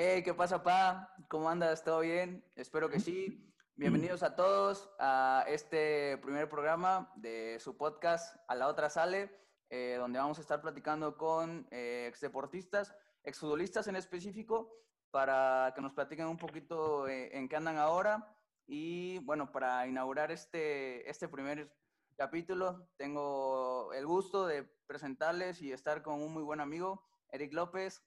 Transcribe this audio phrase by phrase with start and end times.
[0.00, 1.12] Hey, ¿qué pasa, pa?
[1.26, 1.82] ¿Cómo andas?
[1.82, 2.44] ¿Todo bien?
[2.54, 3.52] Espero que sí.
[3.74, 9.28] Bienvenidos a todos a este primer programa de su podcast A la Otra Sale,
[9.70, 14.72] eh, donde vamos a estar platicando con eh, exdeportistas, exfutbolistas en específico,
[15.10, 18.38] para que nos platiquen un poquito eh, en qué andan ahora.
[18.68, 21.76] Y bueno, para inaugurar este, este primer
[22.16, 28.00] capítulo, tengo el gusto de presentarles y estar con un muy buen amigo, Eric López.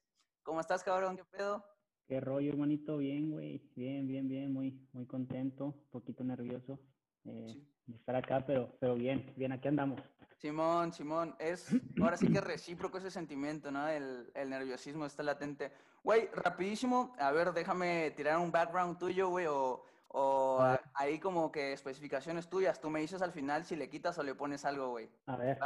[0.44, 1.18] ¿Cómo estás, cabrón?
[1.18, 1.71] ¿Qué pedo?
[2.12, 6.78] Qué rollo, hermanito, bien, güey, bien, bien, bien, muy, muy contento, un poquito nervioso
[7.24, 10.02] eh, de estar acá, pero, pero bien, bien, aquí andamos.
[10.36, 11.70] Simón, Simón, es
[12.02, 13.88] ahora sí que es recíproco ese sentimiento, ¿no?
[13.88, 15.72] El, el nerviosismo está latente.
[16.04, 20.60] Güey, rapidísimo, a ver, déjame tirar un background tuyo, güey, o, o
[20.96, 22.82] ahí como que especificaciones tuyas.
[22.82, 25.10] Tú me dices al final si le quitas o le pones algo, güey.
[25.28, 25.58] A ver.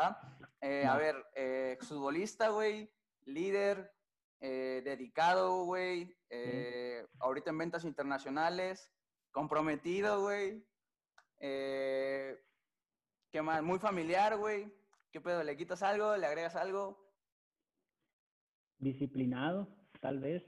[0.62, 2.88] Eh, a ver, eh, futbolista, güey,
[3.26, 3.95] líder,
[4.39, 8.91] eh, dedicado, güey, eh, ahorita en ventas internacionales,
[9.31, 10.63] comprometido, güey.
[11.40, 12.37] Eh,
[13.32, 13.63] ¿Qué más?
[13.63, 14.71] Muy familiar, güey.
[15.12, 15.43] ¿Qué pedo?
[15.43, 16.15] ¿Le quitas algo?
[16.18, 17.12] ¿Le agregas algo?
[18.77, 19.68] Disciplinado,
[20.01, 20.43] tal vez.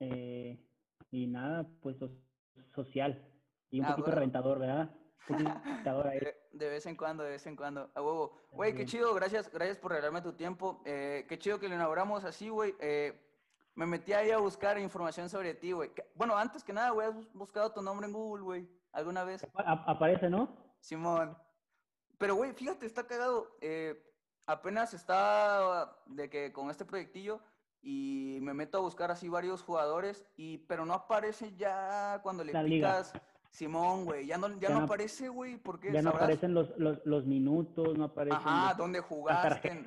[0.00, 1.96] y nada, pues
[2.74, 3.30] social.
[3.70, 4.94] Y un ah, poquito reventador, ¿verdad?
[6.54, 7.90] de, vez en cuando, de vez en cuando.
[7.94, 8.36] A huevo.
[8.50, 10.82] Güey, qué chido, gracias, gracias por regalarme tu tiempo.
[10.84, 12.74] Eh, qué chido que lo inauguramos así, güey.
[12.80, 13.20] Eh,
[13.74, 15.90] me metí ahí a buscar información sobre ti, güey.
[16.14, 18.68] Bueno, antes que nada, güey, has buscado tu nombre en Google, güey.
[18.92, 19.46] ¿Alguna vez?
[19.54, 20.56] aparece, ¿no?
[20.80, 21.36] Simón.
[22.18, 23.56] Pero, güey, fíjate, está cagado.
[23.60, 24.00] Eh,
[24.46, 27.40] apenas está de que con este proyectillo
[27.84, 32.52] y me meto a buscar así varios jugadores, y pero no aparece ya cuando le
[32.64, 33.12] picas.
[33.54, 37.24] Simón, güey, ya no, ya, no, aparece, güey, porque Ya no aparecen los, los, los,
[37.24, 39.80] minutos, no aparecen Ajá, dónde jugaste.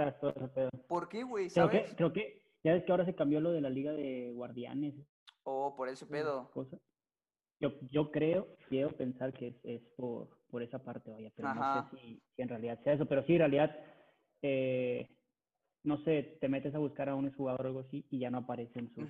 [0.87, 1.49] ¿Por qué, güey?
[1.49, 1.93] ¿Sabes?
[1.97, 4.95] Creo que, ya ves que ahora se cambió lo de la liga de guardianes.
[5.43, 6.49] Oh, por ese pedo.
[7.59, 11.89] Yo, yo creo, quiero pensar que es, es por, por esa parte, vaya, pero no
[11.89, 13.77] sé si, si, en realidad sea eso, pero sí, en realidad,
[14.43, 15.09] eh,
[15.83, 18.37] no sé, te metes a buscar a un jugador o algo así y ya no
[18.37, 19.09] aparecen sus...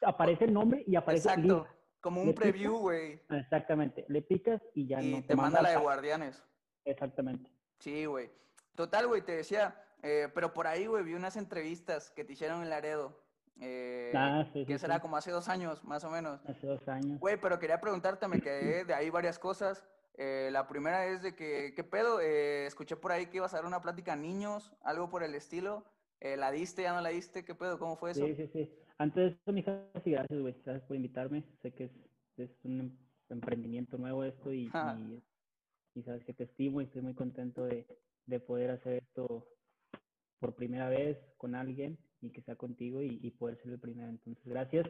[0.00, 1.66] Aparece el nombre y aparece Exacto.
[2.00, 3.20] Como un preview, güey.
[3.30, 4.04] Exactamente.
[4.08, 6.42] Le picas y ya y te, manda, la de Guardianes.
[6.84, 7.50] Exactamente.
[7.78, 8.30] Sí, güey.
[8.74, 12.62] Total, güey, te decía, eh, pero por ahí, güey, vi unas entrevistas que te hicieron
[12.62, 13.20] en Laredo.
[13.60, 16.40] Eh, ah, sí, que será como hace dos años, más o menos.
[16.46, 17.18] Hace dos años.
[17.18, 19.84] Güey, pero quería preguntarte, me quedé de ahí varias cosas.
[20.14, 22.20] Eh, la primera es de que, ¿qué pedo?
[22.20, 25.84] escuché por ahí que ibas a dar una plática a niños, algo por el estilo.
[26.20, 27.44] ¿La diste, ya no la diste?
[27.44, 27.78] ¿Qué pedo?
[27.78, 28.26] ¿Cómo fue eso?
[28.26, 28.74] Sí, sí, sí.
[28.98, 30.54] Antes de eso, mija, sí, gracias, güey.
[30.64, 31.44] Gracias por invitarme.
[31.62, 31.90] Sé que es,
[32.36, 32.98] es un
[33.28, 34.70] emprendimiento nuevo esto y,
[35.94, 37.86] y, sabes que te estimo y estoy muy contento de,
[38.26, 39.46] de, poder hacer esto
[40.40, 44.08] por primera vez con alguien y que sea contigo y, y, poder ser el primero.
[44.08, 44.86] Entonces, gracias.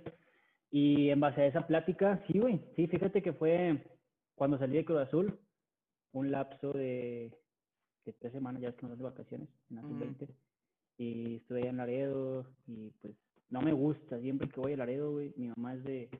[0.70, 2.60] Y en base a esa plática, sí, güey.
[2.76, 3.84] Sí, fíjate que fue
[4.34, 5.38] cuando salí de Cruz Azul,
[6.12, 7.36] un lapso de,
[8.06, 10.28] de tres semanas, ya estamos de vacaciones, en la 20
[10.96, 13.14] Y estuve allá en Laredo y pues
[13.50, 14.18] no me gusta.
[14.20, 16.10] Siempre que voy a Laredo, güey, mi mamá es de,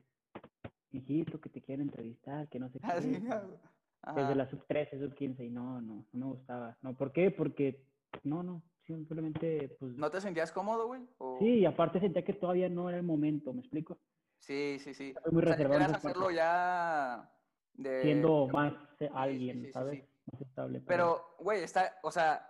[0.91, 4.15] hijito, que te quieren entrevistar, que no sé qué.
[4.15, 6.77] Desde la sub 13, sub 15, y no, no, no me gustaba.
[6.81, 7.31] No, ¿por qué?
[7.31, 7.83] Porque,
[8.23, 9.95] no, no, simplemente, pues...
[9.97, 11.01] ¿No te sentías cómodo, güey?
[11.39, 13.99] Sí, y aparte sentía que todavía no era el momento, ¿me explico?
[14.39, 15.13] Sí, sí, sí.
[15.15, 15.91] Estoy muy reservado.
[15.91, 17.29] O hacerlo ya
[17.73, 18.01] de...
[18.01, 18.73] Siendo más
[19.13, 20.05] alguien, ¿sabes?
[20.31, 20.81] Más estable.
[20.87, 22.49] Pero, güey, está, o sea,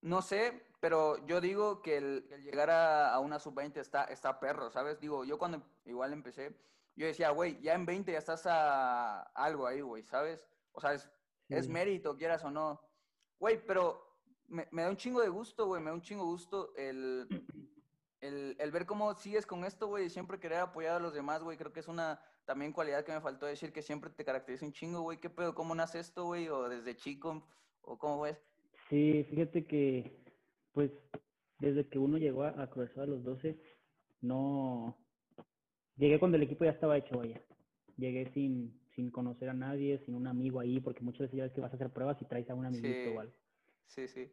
[0.00, 5.00] no sé, pero yo digo que el, llegar a, una sub-20 está, está perro, ¿sabes?
[5.00, 6.54] Digo, yo cuando igual empecé,
[6.94, 10.46] yo decía, güey, ya en 20 ya estás a algo ahí, güey, ¿sabes?
[10.72, 11.10] O sea, es,
[11.48, 12.80] es mérito, quieras o no.
[13.38, 14.06] Güey, pero
[14.48, 17.26] me, me, da un chingo de gusto, güey, me da un chingo de gusto el,
[18.20, 21.42] el, el, ver cómo sigues con esto, güey, y siempre querer apoyar a los demás,
[21.42, 21.56] güey.
[21.56, 24.72] Creo que es una también cualidad que me faltó decir, que siempre te caracteriza un
[24.72, 25.18] chingo, güey.
[25.18, 25.54] ¿Qué pedo?
[25.54, 26.48] ¿Cómo nace esto, güey?
[26.48, 27.46] ¿O desde chico?
[27.82, 28.38] ¿O cómo ves?
[28.88, 30.25] Sí, fíjate que
[30.76, 30.90] pues
[31.58, 33.58] desde que uno llegó a, a a los 12,
[34.20, 34.94] no...
[35.96, 37.40] Llegué cuando el equipo ya estaba hecho, vaya.
[37.96, 41.54] Llegué sin, sin conocer a nadie, sin un amigo ahí, porque muchas veces ya ves
[41.54, 43.32] que vas a hacer pruebas y traes a un amiguito o algo.
[43.86, 44.30] Sí, sí.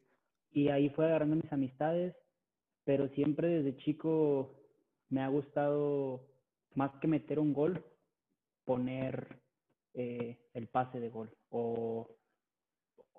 [0.51, 2.13] Y ahí fue agarrando mis amistades,
[2.83, 4.53] pero siempre desde chico
[5.07, 6.27] me ha gustado,
[6.75, 7.85] más que meter un gol,
[8.65, 9.39] poner
[9.93, 12.17] eh, el pase de gol o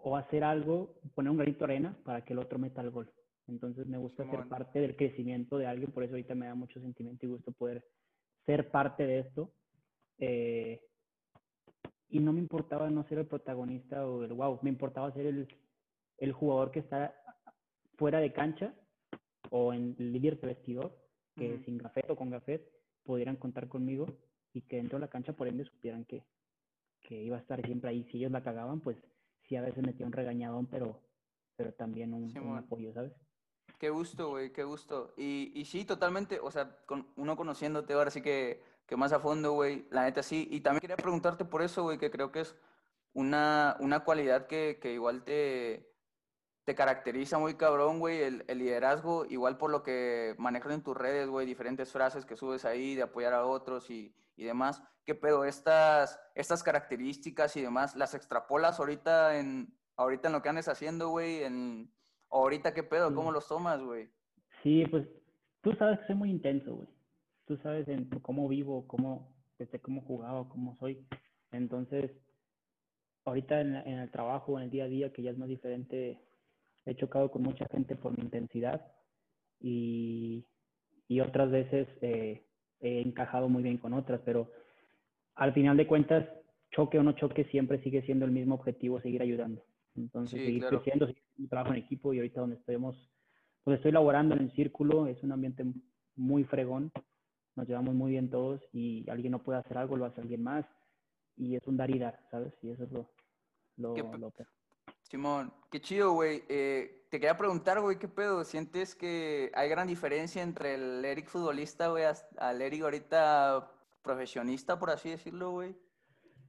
[0.06, 3.10] o hacer algo, poner un granito de arena para que el otro meta el gol.
[3.48, 6.78] Entonces me gusta ser parte del crecimiento de alguien, por eso ahorita me da mucho
[6.78, 7.82] sentimiento y gusto poder
[8.44, 9.50] ser parte de esto.
[10.18, 10.82] Eh,
[12.10, 15.48] y no me importaba no ser el protagonista o el wow, me importaba ser el,
[16.18, 17.14] el jugador que está
[17.96, 18.74] fuera de cancha
[19.50, 20.94] o en el líder de vestidor,
[21.34, 22.62] que sin gafet o con gafet,
[23.04, 24.06] pudieran contar conmigo
[24.52, 26.22] y que dentro de la cancha, por ende, supieran que,
[27.00, 28.04] que iba a estar siempre ahí.
[28.10, 28.98] Si ellos la cagaban, pues
[29.46, 31.00] sí, a veces metía un regañadón, pero,
[31.56, 33.12] pero también un, apoyo, ¿sabes?
[33.78, 35.14] Qué gusto, güey, qué gusto.
[35.16, 39.20] Y, y sí, totalmente, o sea, con, uno conociéndote ahora sí que, que más a
[39.20, 40.48] fondo, güey, la neta sí.
[40.50, 42.56] Y también quería preguntarte por eso, güey, que creo que es
[43.12, 45.93] una, una cualidad que, que igual te,
[46.64, 50.96] te caracteriza muy cabrón, güey, el, el, liderazgo, igual por lo que manejas en tus
[50.96, 54.82] redes, güey, diferentes frases que subes ahí de apoyar a otros y, y demás.
[55.04, 55.44] ¿Qué pedo?
[55.44, 61.10] Estas, estas características y demás, ¿las extrapolas ahorita en, ahorita en lo que andes haciendo,
[61.10, 61.42] güey?
[61.42, 61.90] En,
[62.30, 63.14] ahorita qué pedo?
[63.14, 64.08] ¿Cómo los tomas, güey?
[64.62, 65.06] Sí, pues
[65.60, 66.88] tú sabes que soy muy intenso, güey.
[67.46, 71.06] Tú sabes en cómo vivo, cómo, desde cómo jugaba, cómo soy.
[71.52, 72.10] Entonces,
[73.26, 76.18] ahorita en, en el trabajo, en el día a día, que ya es más diferente
[76.86, 78.86] he chocado con mucha gente por mi intensidad
[79.60, 80.46] y,
[81.08, 82.44] y otras veces eh,
[82.80, 84.50] he encajado muy bien con otras, pero
[85.34, 86.28] al final de cuentas,
[86.70, 89.64] choque o no choque, siempre sigue siendo el mismo objetivo, seguir ayudando.
[89.96, 92.96] Entonces, seguir creciendo, seguir un trabajo en equipo y ahorita donde estemos,
[93.62, 95.64] pues estoy laborando en el círculo, es un ambiente
[96.16, 96.92] muy fregón,
[97.56, 100.66] nos llevamos muy bien todos y alguien no puede hacer algo, lo hace alguien más
[101.36, 102.52] y es un dar y dar, ¿sabes?
[102.62, 103.08] Y eso es lo,
[103.76, 104.32] lo, lo
[105.14, 106.42] Simón, qué chido, güey.
[106.48, 108.42] Eh, te quería preguntar, güey, ¿qué pedo?
[108.42, 112.02] ¿Sientes que hay gran diferencia entre el Eric futbolista, güey,
[112.36, 113.70] al Eric ahorita
[114.02, 115.76] profesionista, por así decirlo, güey?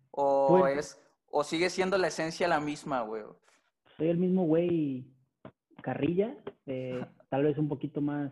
[0.10, 3.22] ¿O, pues es, ¿O sigue siendo la esencia la misma, güey?
[3.98, 5.14] Soy el mismo güey
[5.84, 6.36] carrilla,
[6.66, 8.32] eh, tal vez un poquito más,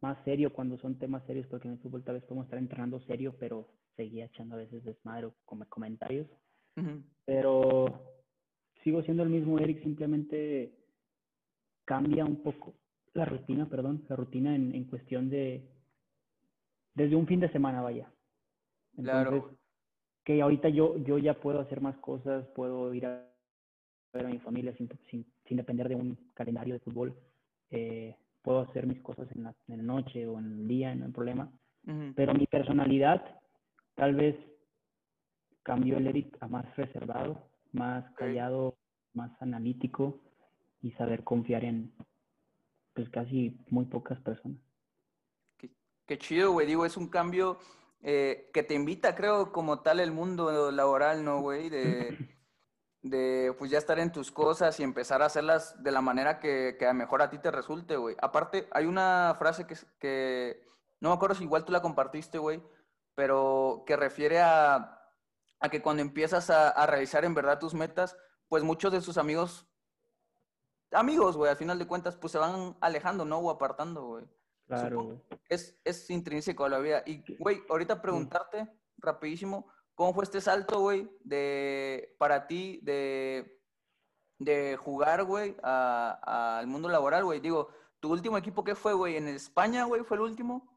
[0.00, 3.00] más serio cuando son temas serios, porque en el fútbol tal vez podemos estar entrenando
[3.00, 5.34] serio, pero seguía echando a veces desmadre o
[5.68, 6.28] comentarios.
[7.24, 8.15] Pero
[8.86, 10.70] sigo siendo el mismo Eric, simplemente
[11.84, 12.72] cambia un poco
[13.14, 15.68] la rutina, perdón, la rutina en, en cuestión de,
[16.94, 18.08] desde un fin de semana, vaya.
[18.96, 19.50] Entonces, claro.
[20.22, 23.26] que ahorita yo, yo ya puedo hacer más cosas, puedo ir a
[24.12, 27.12] ver a mi familia sin, sin, sin depender de un calendario de fútbol.
[27.72, 31.06] Eh, puedo hacer mis cosas en la, en la, noche o en el día, no
[31.06, 31.50] hay problema.
[31.88, 32.12] Uh -huh.
[32.14, 33.20] Pero mi personalidad
[33.96, 34.36] tal vez
[35.64, 38.76] cambió el Eric a más reservado, más callado,
[39.14, 40.18] más analítico
[40.82, 41.92] y saber confiar en
[42.94, 44.58] pues casi muy pocas personas.
[45.58, 45.70] Qué,
[46.06, 46.66] qué chido, güey.
[46.66, 47.58] Digo, es un cambio
[48.02, 51.68] eh, que te invita, creo, como tal el mundo laboral, ¿no, güey?
[51.68, 52.16] De,
[53.02, 56.76] de pues ya estar en tus cosas y empezar a hacerlas de la manera que,
[56.78, 58.16] que mejor a ti te resulte, güey.
[58.20, 60.66] Aparte, hay una frase que, que
[61.00, 62.62] no me acuerdo si igual tú la compartiste, güey,
[63.14, 64.95] pero que refiere a
[65.60, 68.16] a que cuando empiezas a, a, realizar en verdad tus metas,
[68.48, 69.66] pues muchos de sus amigos,
[70.92, 73.38] amigos, güey, al final de cuentas, pues se van alejando, ¿no?
[73.38, 74.24] O apartando, güey.
[74.66, 75.18] Claro, güey.
[75.48, 77.02] Es, es intrínseco a la vida.
[77.06, 78.70] Y, güey, ahorita preguntarte, sí.
[78.98, 83.60] rapidísimo, ¿cómo fue este salto, güey, de, para ti, de,
[84.38, 87.40] de jugar, güey, al mundo laboral, güey?
[87.40, 87.68] Digo,
[88.00, 89.16] ¿tu último equipo qué fue, güey?
[89.16, 90.76] ¿En España, güey, fue el último?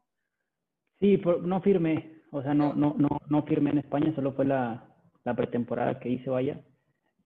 [1.00, 2.19] Sí, por, no firmé.
[2.32, 4.84] O sea, no, no, no, no firmé en España, solo fue la,
[5.24, 6.60] la pretemporada que hice, vaya.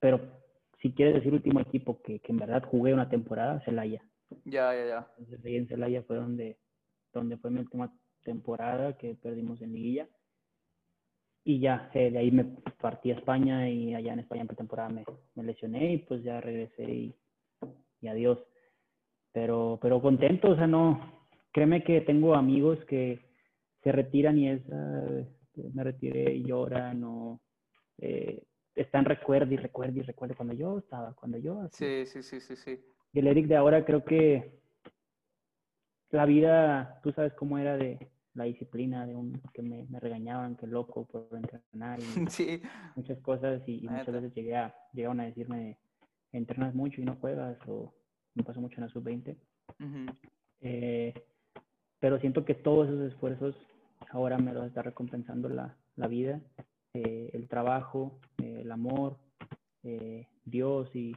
[0.00, 0.20] Pero
[0.80, 4.02] si quieres decir último equipo que, que en verdad jugué una temporada, Celaya.
[4.44, 5.08] Ya, ya, ya.
[5.18, 6.58] Entonces ahí en Celaya fue donde,
[7.12, 7.92] donde fue mi última
[8.22, 10.08] temporada que perdimos en Liguilla.
[11.44, 12.44] Y ya, eh, de ahí me
[12.80, 16.40] partí a España y allá en España en pretemporada me, me lesioné y pues ya
[16.40, 17.14] regresé y,
[18.00, 18.38] y adiós.
[19.32, 23.33] Pero, pero contento, o sea, no, créeme que tengo amigos que,
[23.84, 25.24] se retiran y es, uh,
[25.74, 27.40] me retiré y lloran o
[27.98, 28.42] eh,
[28.74, 31.60] están recuerdo y recuerdo y recuerdo cuando yo estaba, cuando yo.
[31.60, 32.04] Así.
[32.04, 32.84] Sí, sí, sí, sí, sí.
[33.12, 34.58] Y el Eric de ahora creo que
[36.10, 40.56] la vida, tú sabes cómo era de la disciplina, de un que me, me regañaban,
[40.56, 42.62] que loco por entrenar y sí.
[42.96, 45.78] muchas cosas y, y muchas veces llegué a, llegaron a decirme,
[46.32, 47.94] entrenas mucho y no juegas o
[48.34, 49.36] me pasó mucho en la sub-20.
[49.78, 50.18] Uh -huh.
[50.62, 51.14] eh,
[52.00, 53.56] pero siento que todos esos esfuerzos
[54.14, 56.40] ahora me lo está recompensando la, la vida,
[56.94, 59.18] eh, el trabajo, eh, el amor,
[59.82, 61.16] eh, Dios y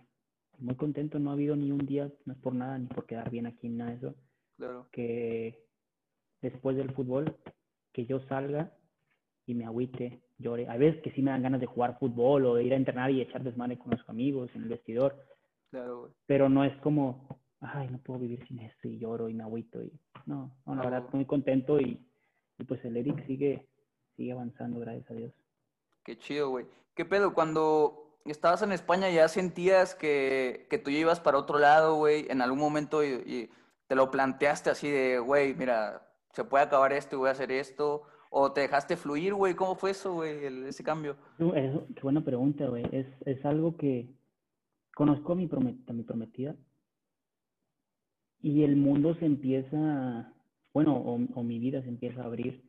[0.57, 1.19] muy contento.
[1.19, 3.69] No ha habido ni un día, no es por nada, ni por quedar bien aquí,
[3.69, 4.15] nada de eso,
[4.57, 4.87] claro.
[4.91, 5.63] que
[6.41, 7.37] después del fútbol,
[7.93, 8.73] que yo salga
[9.45, 10.67] y me agüite, llore.
[10.67, 13.11] Hay veces que sí me dan ganas de jugar fútbol o de ir a entrenar
[13.11, 15.23] y echar desmane con los amigos en el vestidor.
[15.69, 19.43] Claro, pero no es como, ay, no puedo vivir sin esto y lloro y me
[19.43, 19.83] agüito.
[19.83, 19.91] Y...
[20.25, 22.06] No, no, la verdad, muy contento y
[22.57, 23.67] y pues el Eric sigue,
[24.15, 25.33] sigue avanzando, gracias a Dios.
[26.03, 26.65] Qué chido, güey.
[26.95, 27.33] ¿Qué pedo?
[27.33, 32.25] Cuando estabas en España ya sentías que, que tú ya ibas para otro lado, güey,
[32.29, 33.49] en algún momento y, y
[33.87, 37.51] te lo planteaste así de, güey, mira, se puede acabar esto y voy a hacer
[37.51, 38.03] esto?
[38.29, 39.55] ¿O te dejaste fluir, güey?
[39.55, 41.15] ¿Cómo fue eso, güey, ese cambio?
[41.37, 42.83] qué buena pregunta, güey.
[42.91, 44.09] Es, es algo que
[44.93, 45.49] conozco a mi,
[45.87, 46.55] a mi prometida
[48.41, 50.33] y el mundo se empieza,
[50.77, 52.61] bueno, o, mi vida se empieza a abrir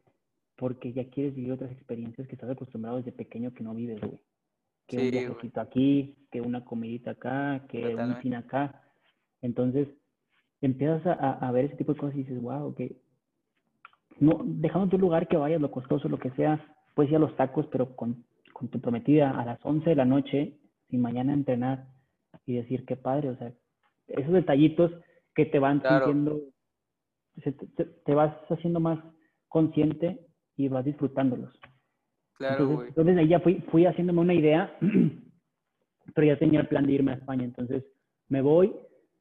[0.57, 4.19] porque ya quieres vivir otras experiencias que estás acostumbrado desde pequeño que no vives, güey.
[4.87, 8.81] Que un viajecito aquí, que una comidita acá, que un cine acá.
[9.43, 9.88] Entonces,
[10.62, 12.97] empiezas a, a, ver ese tipo de cosas y dices, wow, que
[14.21, 17.37] no, dejando tu lugar que vayas, lo costoso, lo que sea, puedes ir a los
[17.37, 18.25] tacos, pero con,
[18.55, 20.55] con tu prometida a las 11 de la noche,
[20.88, 21.85] sin mañana entrenar
[22.47, 23.53] y decir, qué padre, o sea,
[24.07, 24.93] esos detallitos
[25.35, 26.41] que te van sintiendo,
[27.42, 28.99] te, vas haciendo más
[29.49, 30.21] consciente
[30.57, 31.59] y vas disfrutándolos.
[32.35, 34.76] Claro, entonces, entonces, ahí ya fui, fui haciéndome una idea,
[36.14, 37.45] pero ya tenía el plan de irme a España.
[37.45, 37.85] Entonces
[38.28, 38.75] me voy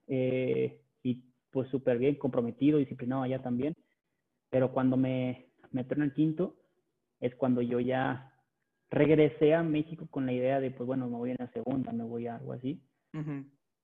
[0.07, 3.75] eh, y pues súper bien, comprometido, disciplinado allá también.
[4.49, 6.55] Pero cuando me metieron el quinto,
[7.19, 8.33] es cuando yo ya
[8.89, 12.03] regresé a México con la idea de, pues bueno, me voy en la segunda, me
[12.03, 12.81] voy a algo así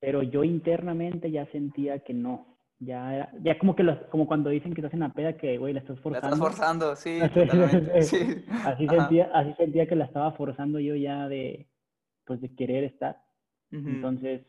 [0.04, 2.53] pero yo internamente ya sentía que no.
[2.80, 5.56] Ya, era, ya como que los, como cuando dicen que estás en la peda que,
[5.58, 6.28] güey, la estás forzando.
[6.28, 8.02] La estás forzando, sí, totalmente.
[8.02, 8.44] sí.
[8.64, 11.68] Así, sentía, así sentía que la estaba forzando yo ya de,
[12.24, 13.22] pues, de querer estar.
[13.70, 14.46] Entonces,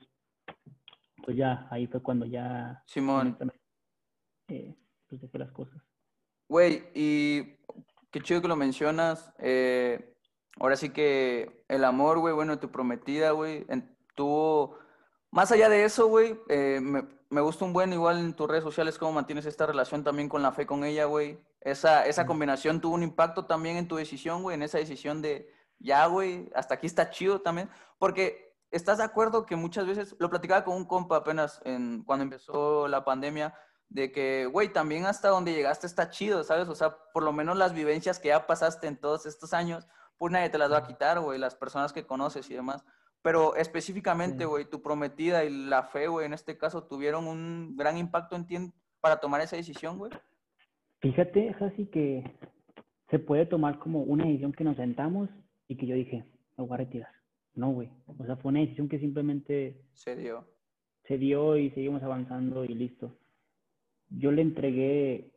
[1.23, 2.83] pues ya, ahí fue cuando ya...
[2.85, 3.35] Simón.
[4.49, 4.75] Eh,
[5.07, 5.81] pues dejé las cosas.
[6.47, 7.55] Güey, y
[8.11, 9.33] qué chido que lo mencionas.
[9.39, 10.13] Eh,
[10.59, 13.65] ahora sí que el amor, güey, bueno, tu prometida, güey,
[14.13, 14.77] tuvo
[15.35, 18.97] más allá de eso, güey, eh, me, gusta un buen, igual en tus redes sociales,
[18.97, 21.37] cómo mantienes esta relación también con la fe con ella, güey.
[21.59, 25.53] Esa, esa combinación tuvo un impacto también en tu decisión, güey, en esa decisión de,
[25.77, 27.69] ya, güey, hasta aquí está chido también.
[27.99, 32.23] Porque estás de acuerdo que muchas veces, lo platicaba con un compa apenas en, cuando
[32.23, 33.53] empezó la pandemia,
[33.89, 36.69] de que, güey, también hasta donde llegaste está chido, ¿sabes?
[36.69, 39.85] O sea, por lo menos las vivencias que ya pasaste en todos estos años,
[40.17, 42.85] pues nadie te las va a quitar, güey, las personas que conoces y demás.
[43.25, 47.97] Pero específicamente, güey, tu prometida y la fe, güey, en este caso, tuvieron un gran
[47.97, 48.55] impacto en ti
[49.01, 50.11] para tomar esa decisión, güey.
[50.99, 52.23] Fíjate, así que
[53.09, 55.27] se puede tomar como una decisión que nos sentamos
[55.67, 56.23] y que yo dije,
[56.55, 57.09] me voy a retirar.
[57.55, 57.89] No, güey.
[58.05, 59.81] O sea, fue una decisión que simplemente...
[59.93, 60.45] Se dio.
[61.07, 63.17] Se dio y seguimos avanzando y listo.
[64.07, 65.31] Yo le entregué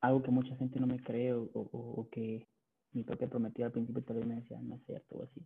[0.00, 2.46] algo que mucha gente no me cree o, o que
[2.92, 5.44] mi propia prometida al principio tal vez me decía, no es cierto o así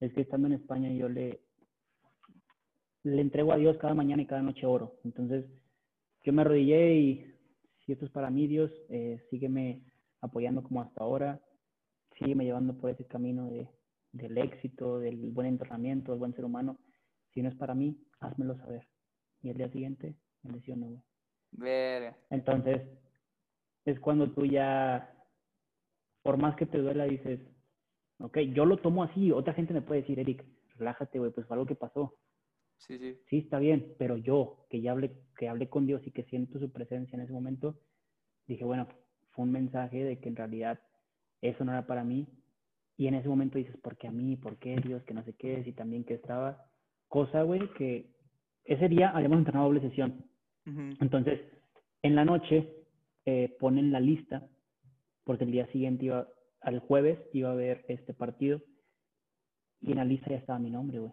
[0.00, 1.40] es que estando en España yo le,
[3.02, 4.98] le entrego a Dios cada mañana y cada noche oro.
[5.04, 5.46] Entonces,
[6.22, 7.34] yo me arrodillé y
[7.84, 9.80] si esto es para mí, Dios, eh, sígueme
[10.20, 11.40] apoyando como hasta ahora,
[12.18, 13.68] sígueme llevando por ese camino de,
[14.12, 16.78] del éxito, del buen entrenamiento, del buen ser humano.
[17.32, 18.86] Si no es para mí, házmelo saber.
[19.42, 21.02] Y el día siguiente, bendición.
[21.52, 22.14] Ver.
[22.30, 22.82] Entonces,
[23.84, 25.14] es cuando tú ya,
[26.22, 27.40] por más que te duela, dices,
[28.18, 29.30] Ok, yo lo tomo así.
[29.32, 30.44] Otra gente me puede decir, Eric,
[30.76, 32.14] relájate, güey, pues fue algo que pasó.
[32.78, 33.18] Sí, sí.
[33.28, 36.58] Sí, está bien, pero yo, que ya hablé, que hablé con Dios y que siento
[36.58, 37.78] su presencia en ese momento,
[38.46, 38.86] dije, bueno,
[39.30, 40.80] fue un mensaje de que en realidad
[41.42, 42.26] eso no era para mí.
[42.98, 44.36] Y en ese momento dices, ¿por qué a mí?
[44.36, 45.02] ¿Por qué Dios?
[45.04, 46.64] Que no sé qué, y también que estaba.
[47.08, 48.10] Cosa, güey, que
[48.64, 50.24] ese día habíamos entrenado doble sesión.
[51.00, 51.40] Entonces,
[52.02, 52.68] en la noche
[53.24, 54.48] eh, ponen la lista,
[55.22, 56.26] porque el día siguiente iba,
[56.60, 58.60] al jueves iba a ver este partido
[59.80, 61.12] y en la lista ya estaba mi nombre, güey.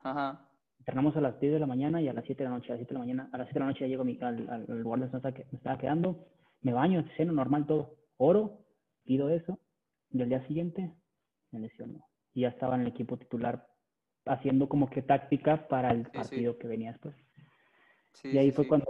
[0.00, 0.48] Ajá.
[0.78, 2.76] Entrenamos a las 10 de la mañana y a las 7 de la noche, a
[2.76, 4.80] las 7 de la mañana, a las 7 de la noche ya llego al, al,
[4.80, 6.26] lugar donde me estaba quedando,
[6.62, 8.64] me baño, ceno normal todo, oro,
[9.04, 9.58] pido eso,
[10.10, 10.94] y al día siguiente
[11.50, 12.04] me lesionó.
[12.32, 13.66] Y ya estaba en el equipo titular
[14.24, 17.14] haciendo como que táctica para el partido que venía después.
[18.24, 18.86] y ahí fue cuando,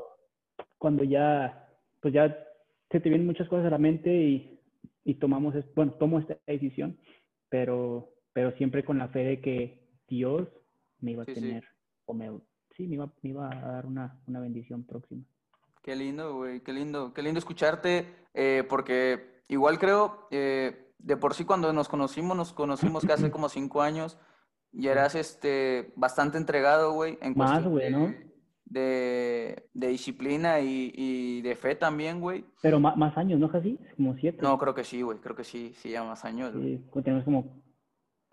[0.78, 1.68] cuando ya,
[2.00, 2.36] pues ya
[2.90, 4.57] se te vienen muchas cosas a la mente y
[5.08, 6.98] y tomamos, bueno, tomo esta decisión,
[7.48, 10.46] pero, pero siempre con la fe de que Dios
[11.00, 11.64] me iba a tener,
[12.04, 12.30] o me,
[12.76, 15.24] sí, me iba, me iba a dar una, una bendición próxima.
[15.82, 21.32] Qué lindo, güey, qué lindo, qué lindo escucharte, eh, porque igual creo, eh, de por
[21.32, 24.18] sí cuando nos conocimos, nos conocimos que hace como cinco años,
[24.72, 27.16] y eras este, bastante entregado, güey.
[27.22, 28.14] En Más, güey, ¿no?
[28.70, 32.44] De, disciplina y, de fe también, güey.
[32.62, 33.78] Pero más, más años, ¿no, casi?
[33.96, 34.42] Como siete.
[34.42, 35.18] No, creo que sí, güey.
[35.18, 36.52] Creo que sí, sí, ya más años.
[36.54, 37.62] Sí, tenemos como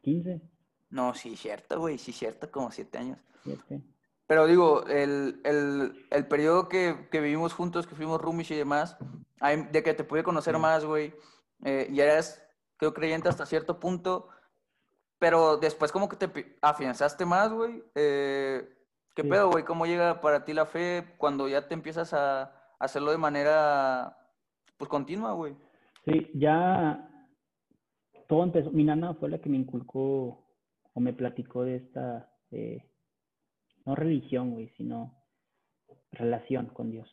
[0.01, 0.41] 15.
[0.89, 1.97] No, sí, cierto, güey.
[1.97, 3.19] Sí, cierto, como siete años.
[4.27, 8.97] Pero digo, el, el, periodo que, vivimos juntos, que fuimos roomies y demás,
[9.71, 11.13] de que te pude conocer más, güey,
[11.63, 12.43] eh, ya eras,
[12.77, 14.29] creo, creyente hasta cierto punto,
[15.19, 17.83] pero después como que te afianzaste más, güey.
[17.93, 18.67] Eh,
[19.15, 19.63] ¿Qué pedo, güey?
[19.63, 24.17] ¿Cómo llega para ti la fe cuando ya te empiezas a, hacerlo de manera,
[24.77, 25.55] pues, continua, güey.
[26.05, 27.09] Sí, ya
[28.27, 30.45] todo empezó, mi nana fue la que me inculcó
[30.93, 32.83] o me platicó de esta, eh,
[33.85, 35.13] no religión, güey, sino
[36.11, 37.09] relación con Dios,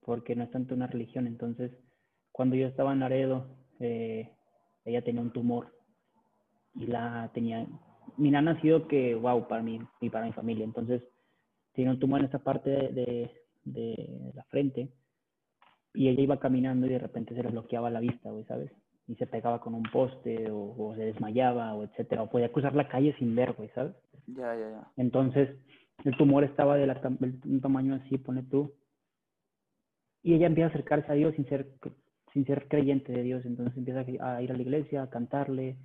[0.00, 1.26] porque no es tanto una religión.
[1.26, 1.72] Entonces,
[2.32, 3.46] cuando yo estaba en Laredo,
[3.80, 4.32] eh,
[4.84, 5.74] ella tenía un tumor
[6.74, 7.66] y la tenía,
[8.16, 10.64] mi nana ha sido que, wow, para mí y para mi familia.
[10.64, 11.02] Entonces,
[11.72, 13.30] tiene un tumor en esta parte de,
[13.64, 14.90] de, la frente
[15.94, 18.70] y ella iba caminando y de repente se le bloqueaba la vista, güey, ¿sabes?
[19.06, 22.88] Y se pegaba con un poste o, se desmayaba o etcétera, o podía cruzar la
[22.88, 23.94] calle sin ver, güey, ¿sabes?
[24.26, 24.92] Ya, ya, ya.
[24.96, 25.48] Entonces,
[26.04, 27.00] el tumor estaba de la,
[27.44, 28.74] un tamaño así, pone tú.
[30.22, 31.68] Y ella empieza a acercarse a Dios sin ser,
[32.32, 33.44] sin ser creyente de Dios.
[33.46, 35.78] Entonces empieza a ir a la iglesia, a cantarle,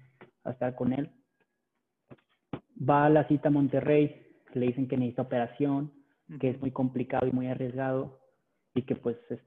[0.43, 1.09] a estar con él.
[2.77, 5.91] Va a la cita a Monterrey, le dicen que necesita operación,
[6.39, 8.19] que es muy complicado y muy arriesgado
[8.73, 9.39] y que pues es,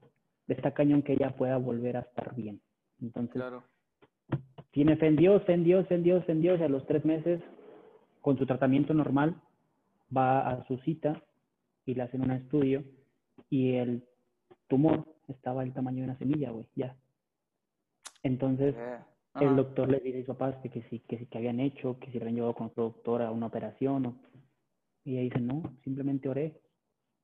[0.47, 2.61] está cañón que ella pueda volver a estar bien.
[3.01, 3.41] Entonces,
[4.71, 6.69] tiene fe en Dios, fe en Dios, fe en Dios, fe en Dios, y a
[6.69, 7.41] los tres meses,
[8.21, 9.35] con su tratamiento normal,
[10.15, 11.21] va a su cita
[11.85, 12.83] y le hacen un estudio
[13.49, 14.03] y el
[14.67, 16.95] tumor estaba del tamaño de una semilla, güey, ya.
[18.23, 18.75] Entonces,
[19.39, 21.97] el doctor le dice a sus papás que, que sí, que sí, que habían hecho,
[21.99, 24.05] que si habían llevado con su doctor a una operación.
[24.05, 24.15] O...
[25.07, 26.59] Y ella dice, no, simplemente oré,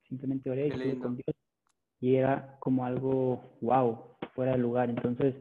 [0.08, 1.36] simplemente oré y con Dios.
[2.00, 4.90] Y era como algo, wow, fuera de lugar.
[4.90, 5.36] Entonces,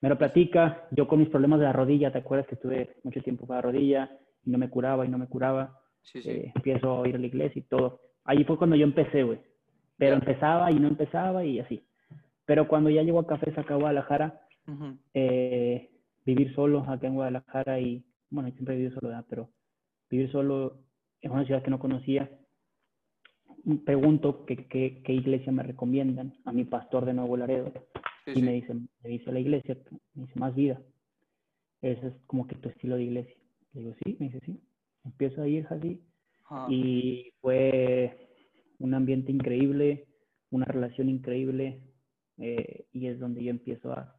[0.00, 3.20] me lo platica, yo con mis problemas de la rodilla, ¿te acuerdas que estuve mucho
[3.22, 4.08] tiempo con la rodilla
[4.44, 5.80] y no me curaba y no me curaba?
[6.14, 8.02] Eh, empiezo a ir a la iglesia y todo.
[8.22, 9.40] Ahí fue cuando yo empecé, güey.
[9.96, 11.84] Pero empezaba y no empezaba y así.
[12.44, 14.42] Pero cuando ya llegó a Café Saca Guadalajara,
[15.12, 15.90] eh,
[16.24, 19.26] vivir solo acá en Guadalajara y, bueno, siempre he vivido solo, ¿verdad?
[19.28, 19.50] pero
[20.08, 20.84] vivir solo
[21.24, 22.30] en una ciudad que no conocía,
[23.84, 27.72] pregunto qué iglesia me recomiendan a mi pastor de Nuevo Laredo
[28.26, 29.76] y me dice, me dice la iglesia,
[30.14, 30.80] me dice más vida.
[31.80, 33.36] Ese es como que tu estilo de iglesia.
[33.72, 34.60] Le digo, sí, me dice, sí
[35.04, 36.02] empiezo a ir así
[36.68, 38.28] y fue
[38.78, 40.06] un ambiente increíble,
[40.50, 41.80] una relación increíble
[42.38, 44.16] eh, y es donde yo empiezo a,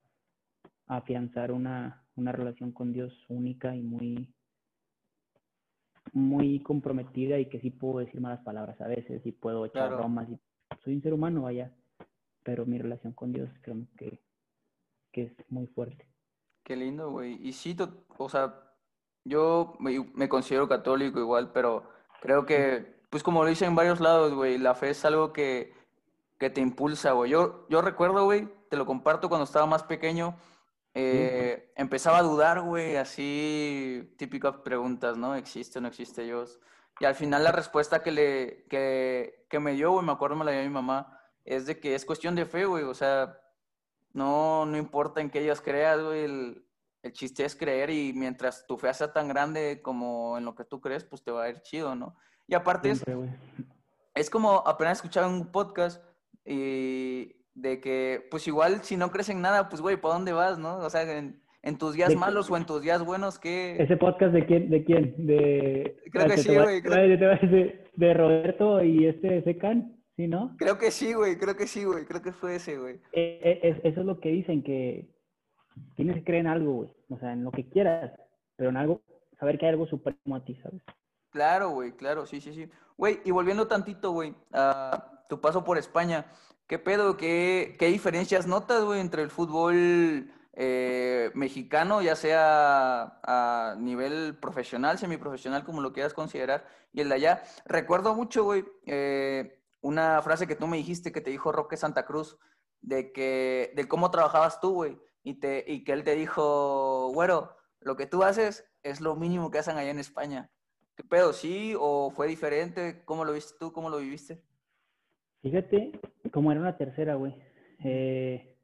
[0.88, 4.35] afianzar una, una, relación con Dios única y muy
[6.16, 10.30] muy comprometida y que sí puedo decir malas palabras a veces y puedo echar bromas
[10.30, 10.40] y
[10.84, 11.72] soy un ser humano vaya
[12.42, 14.22] pero mi relación con Dios creo que,
[15.12, 16.08] que es muy fuerte.
[16.64, 17.34] Qué lindo güey.
[17.46, 17.76] Y sí
[18.18, 18.66] o sea
[19.26, 21.84] yo me, considero católico igual, pero
[22.22, 25.74] creo que, pues como lo dicen en varios lados, güey, la fe es algo que,
[26.38, 27.32] que te impulsa, güey.
[27.32, 30.36] Yo, yo recuerdo, güey, te lo comparto cuando estaba más pequeño,
[30.98, 35.36] eh, empezaba a dudar, güey, así típicas preguntas, ¿no?
[35.36, 36.60] ¿Existe o no existe Dios?
[37.02, 40.46] Y al final la respuesta que, le, que, que me dio, güey, me acuerdo me
[40.46, 43.38] la dio mi mamá, es de que es cuestión de fe, güey, o sea,
[44.14, 46.66] no, no importa en qué ellas creas, güey, el,
[47.04, 50.64] el chiste es creer y mientras tu fe sea tan grande como en lo que
[50.64, 52.16] tú crees, pues te va a ir chido, ¿no?
[52.48, 53.04] Y aparte es,
[54.14, 56.02] es como apenas escuchar un podcast
[56.46, 60.60] y de que, pues igual si no crees en nada, pues güey, ¿para dónde vas,
[60.60, 60.78] no?
[60.78, 61.42] O sea, en,
[61.80, 63.78] tus días malos o en tus días buenos, ¿qué?
[63.80, 64.70] ¿Ese podcast de quién?
[64.70, 65.16] ¿De quién?
[65.26, 65.98] De...
[66.12, 66.82] Creo que sí, güey.
[67.96, 70.56] De, Roberto y este Secan, ¿sí, no?
[70.58, 72.96] Creo que sí, güey, creo que sí, güey, creo que fue ese, güey.
[73.14, 75.10] Eh, eh, eso es lo que dicen, que
[75.96, 76.90] tienes que creer en algo, güey.
[77.10, 78.12] O sea, en lo que quieras,
[78.58, 79.02] pero en algo,
[79.40, 80.82] saber que hay algo supremo a ti, ¿sabes?
[81.36, 82.72] Claro, güey, claro, sí, sí, sí.
[82.96, 86.32] Güey, y volviendo tantito, güey, a tu paso por España,
[86.66, 93.76] ¿qué pedo, qué, qué diferencias notas, güey, entre el fútbol eh, mexicano, ya sea a
[93.78, 97.44] nivel profesional, semiprofesional, como lo quieras considerar, y el de allá?
[97.66, 102.06] Recuerdo mucho, güey, eh, una frase que tú me dijiste que te dijo Roque Santa
[102.06, 102.38] Cruz,
[102.80, 107.52] de que, de cómo trabajabas tú, güey y, te, y que él te dijo, bueno,
[107.82, 110.52] lo que tú haces es lo mínimo que hacen allá en España.
[110.96, 111.34] ¿Qué pedo?
[111.34, 113.04] ¿Sí o fue diferente?
[113.06, 113.72] ¿Cómo lo viste tú?
[113.74, 114.42] ¿Cómo lo viviste?
[115.42, 115.92] Fíjate,
[116.32, 117.36] como era una tercera, güey.
[117.84, 118.56] Eh,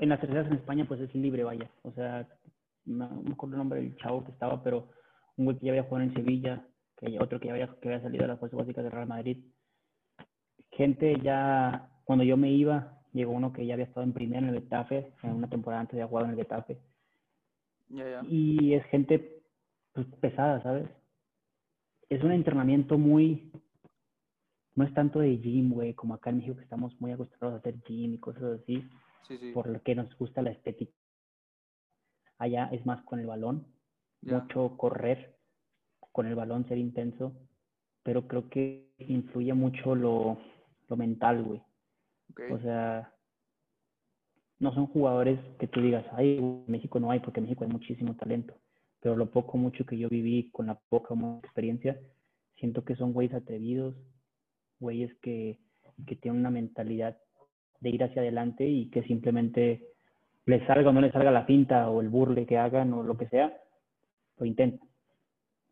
[0.00, 1.70] en las terceras en España, pues es libre, vaya.
[1.82, 2.26] O sea,
[2.86, 4.88] no, me acuerdo el nombre del chavo que estaba, pero
[5.36, 8.02] un güey que ya había jugado en Sevilla, que otro que ya había, que había
[8.02, 9.44] salido a las fuerzas básicas del Real Madrid.
[10.70, 14.54] Gente ya, cuando yo me iba, llegó uno que ya había estado en primera en
[14.54, 16.78] el Getafe, en una temporada antes de jugado en el Getafe.
[18.28, 19.42] Y es gente
[19.92, 20.88] pues, pesada, ¿sabes?
[22.12, 23.50] Es un entrenamiento muy,
[24.74, 27.60] no es tanto de gym, güey, como acá en México que estamos muy acostumbrados a
[27.60, 28.86] hacer gym y cosas así,
[29.54, 30.92] por lo que nos gusta la estética.
[32.36, 33.66] Allá es más con el balón,
[34.20, 35.38] mucho correr,
[36.12, 37.32] con el balón ser intenso,
[38.02, 40.36] pero creo que influye mucho lo,
[40.88, 41.62] lo mental, güey
[42.52, 43.10] O sea,
[44.58, 47.70] no son jugadores que tú digas, ay, en México no hay, porque en México hay
[47.70, 48.54] muchísimo talento.
[49.02, 52.00] Pero lo poco, mucho que yo viví con la poca experiencia,
[52.56, 53.96] siento que son güeyes atrevidos,
[54.78, 55.58] güeyes que,
[56.06, 57.18] que tienen una mentalidad
[57.80, 59.82] de ir hacia adelante y que simplemente
[60.46, 63.16] les salga o no les salga la pinta o el burle que hagan o lo
[63.16, 63.52] que sea,
[64.38, 64.88] lo intentan.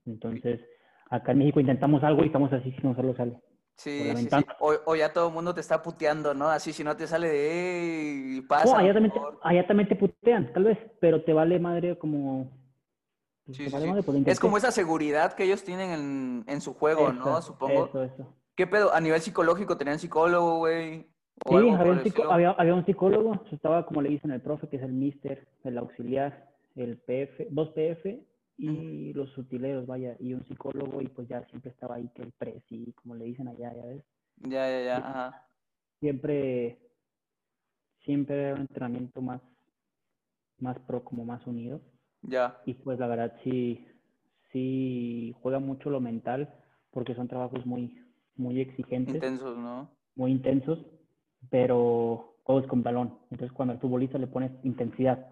[0.07, 0.61] Entonces,
[1.09, 3.41] acá en México intentamos algo y estamos así si no solo sale.
[3.77, 4.45] Sí, sí, sí.
[4.61, 6.49] O, ya todo el mundo te está puteando, ¿no?
[6.49, 8.79] Así si no te sale de pasa.
[8.79, 12.51] Allá también, te, allá también, te, putean, tal vez, pero te vale madre como.
[13.53, 13.67] Sí,
[14.27, 17.41] es como esa seguridad que ellos tienen en, en su juego, ¿no?
[17.43, 17.87] Supongo.
[17.87, 18.35] Eso, eso.
[18.55, 18.93] ¿Qué pedo?
[18.93, 21.07] A nivel psicológico, ¿tenían psicólogo, güey?
[21.49, 21.79] Sí, había un,
[22.31, 25.79] había, había un, psicólogo, estaba como le dicen el profe, que es el mister, el
[25.79, 28.21] auxiliar, el PF, dos PF
[28.59, 32.33] y los sutileros, vaya, y un psicólogo, y pues ya siempre estaba ahí que el
[32.33, 34.05] presi, como le dicen allá, ya ves.
[34.43, 35.47] Ya, ya, ya, ajá.
[36.01, 36.79] Siempre,
[38.05, 39.41] siempre era un entrenamiento más,
[40.59, 41.81] más pro, como más unido.
[42.23, 42.61] Ya.
[42.67, 43.87] Y pues la verdad sí,
[44.53, 46.53] sí juega mucho lo mental,
[46.91, 48.03] porque son trabajos muy,
[48.37, 49.15] muy exigentes.
[49.15, 49.91] Intensos, ¿no?
[50.15, 50.85] Muy intensos,
[51.51, 53.19] pero juegos con balón.
[53.31, 55.27] Entonces cuando al futbolista le pones intensidad,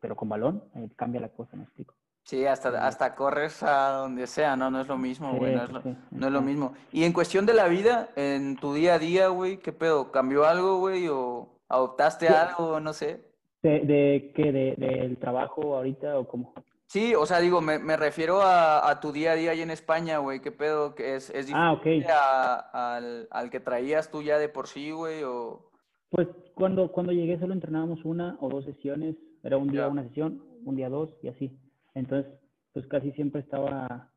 [0.00, 1.94] pero con balón, eh, cambia la cosa, ¿me explico?
[2.26, 4.68] Sí, hasta, hasta corres a donde sea, ¿no?
[4.68, 5.54] No es lo mismo, güey.
[5.54, 6.74] no, es lo, no es lo mismo.
[6.90, 10.10] Y en cuestión de la vida, en tu día a día, güey, ¿qué pedo?
[10.10, 11.06] ¿Cambió algo, güey?
[11.06, 12.80] ¿O adoptaste algo?
[12.80, 13.25] No sé.
[13.66, 14.52] ¿De, de qué?
[14.52, 16.54] De, ¿Del trabajo ahorita o cómo?
[16.86, 19.72] Sí, o sea, digo, me, me refiero a, a, tu día a día ahí en
[19.72, 20.40] España, güey.
[20.40, 20.94] ¿Qué pedo?
[20.94, 24.92] ¿Que es, es ah, diferente a, al, al, que traías tú ya de por sí,
[24.92, 25.24] güey?
[25.24, 25.68] O...
[26.10, 29.16] Pues cuando, cuando llegué solo entrenábamos una o dos sesiones.
[29.42, 31.58] Era un día una sesión, un día dos y así.
[31.94, 32.32] Entonces,
[32.72, 34.12] pues casi siempre estaba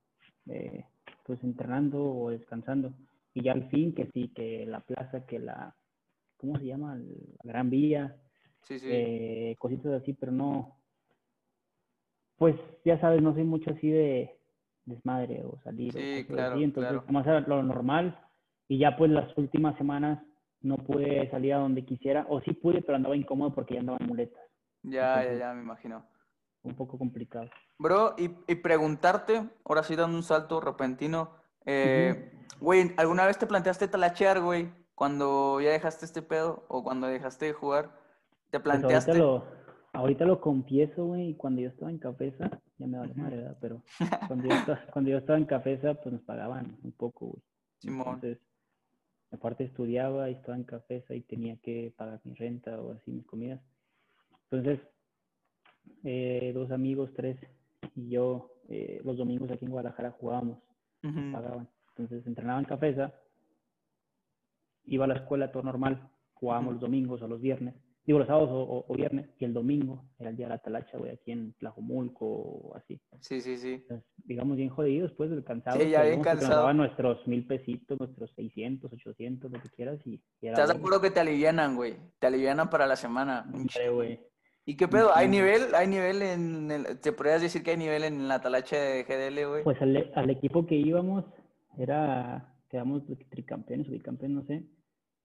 [0.47, 0.85] eh,
[1.25, 2.93] pues entrenando o descansando.
[3.33, 5.75] Y ya al fin, que sí, que la plaza, que la,
[6.37, 6.97] ¿cómo se llama?
[6.97, 8.15] La Gran Vía,
[8.63, 8.87] sí, sí.
[8.89, 10.79] Eh, cositas así, pero no,
[12.37, 14.39] pues ya sabes, no soy mucho así de
[14.85, 15.93] desmadre o salir.
[15.93, 16.63] Sí, claro, así.
[16.63, 17.05] Entonces, claro.
[17.05, 18.19] como hacer lo normal.
[18.67, 20.19] Y ya pues las últimas semanas
[20.61, 23.97] no pude salir a donde quisiera, o sí pude, pero andaba incómodo porque ya andaba
[23.99, 24.41] en muletas.
[24.83, 26.05] Ya, ya, ya, me imagino.
[26.63, 27.49] Un poco complicado.
[27.77, 31.31] Bro, y, y, preguntarte, ahora sí dando un salto repentino,
[31.65, 34.69] eh, güey, ¿alguna vez te planteaste talachear, güey?
[34.93, 37.98] Cuando ya dejaste este pedo o cuando dejaste de jugar,
[38.49, 39.11] ¿te Pues planteaste?
[39.11, 39.45] ahorita, lo,
[39.93, 43.57] ahorita lo confieso, güey, cuando yo estaba en Cafesa, ya me vale madre, ¿verdad?
[43.61, 43.81] Pero
[44.27, 47.41] cuando yo, estaba, cuando yo estaba en Cafesa, pues nos pagaban un poco, güey.
[47.79, 48.15] Simón.
[48.15, 48.39] Entonces,
[49.31, 53.25] aparte estudiaba y estaba en Cafesa y tenía que pagar mi renta o así mis
[53.25, 53.61] comidas.
[54.49, 54.79] Entonces,
[56.03, 57.37] eh, dos amigos, tres,
[57.95, 60.59] y yo eh, los domingos aquí en Guadalajara jugábamos,
[61.03, 61.31] Ujú.
[61.31, 61.67] pagaban.
[61.89, 63.13] Entonces entrenaba en Cafesa,
[64.85, 67.75] iba a la escuela todo normal, jugábamos los domingos o los viernes,
[68.09, 71.11] digo los sábados o, viernes, y el domingo era el día de la talacha, güey,
[71.11, 72.99] aquí en Tlajomulco o así.
[73.19, 73.73] Sí, sí, sí.
[73.73, 75.79] Entonces, digamos bien jodidos, pues, cansados.
[75.79, 76.73] Sí, ya bien cansado.
[76.73, 81.01] nuestros mil pesitos, nuestros 600, 800, lo que quieras, y, y era ¿Estás de acuerdo
[81.01, 81.97] que te alivianan, güey?
[82.17, 83.45] Te alivianan para la semana.
[83.93, 84.19] Güey.
[84.65, 85.11] ¿Y qué pedo?
[85.13, 85.75] ¿Hay nivel?
[85.75, 86.99] ¿Hay nivel en el...
[86.99, 89.63] ¿Te podrías decir que hay nivel en la talacha de GDL, güey?
[89.63, 91.25] Pues al, al equipo que íbamos
[91.77, 94.63] era, quedamos tricampeones o bicampeones, no sé,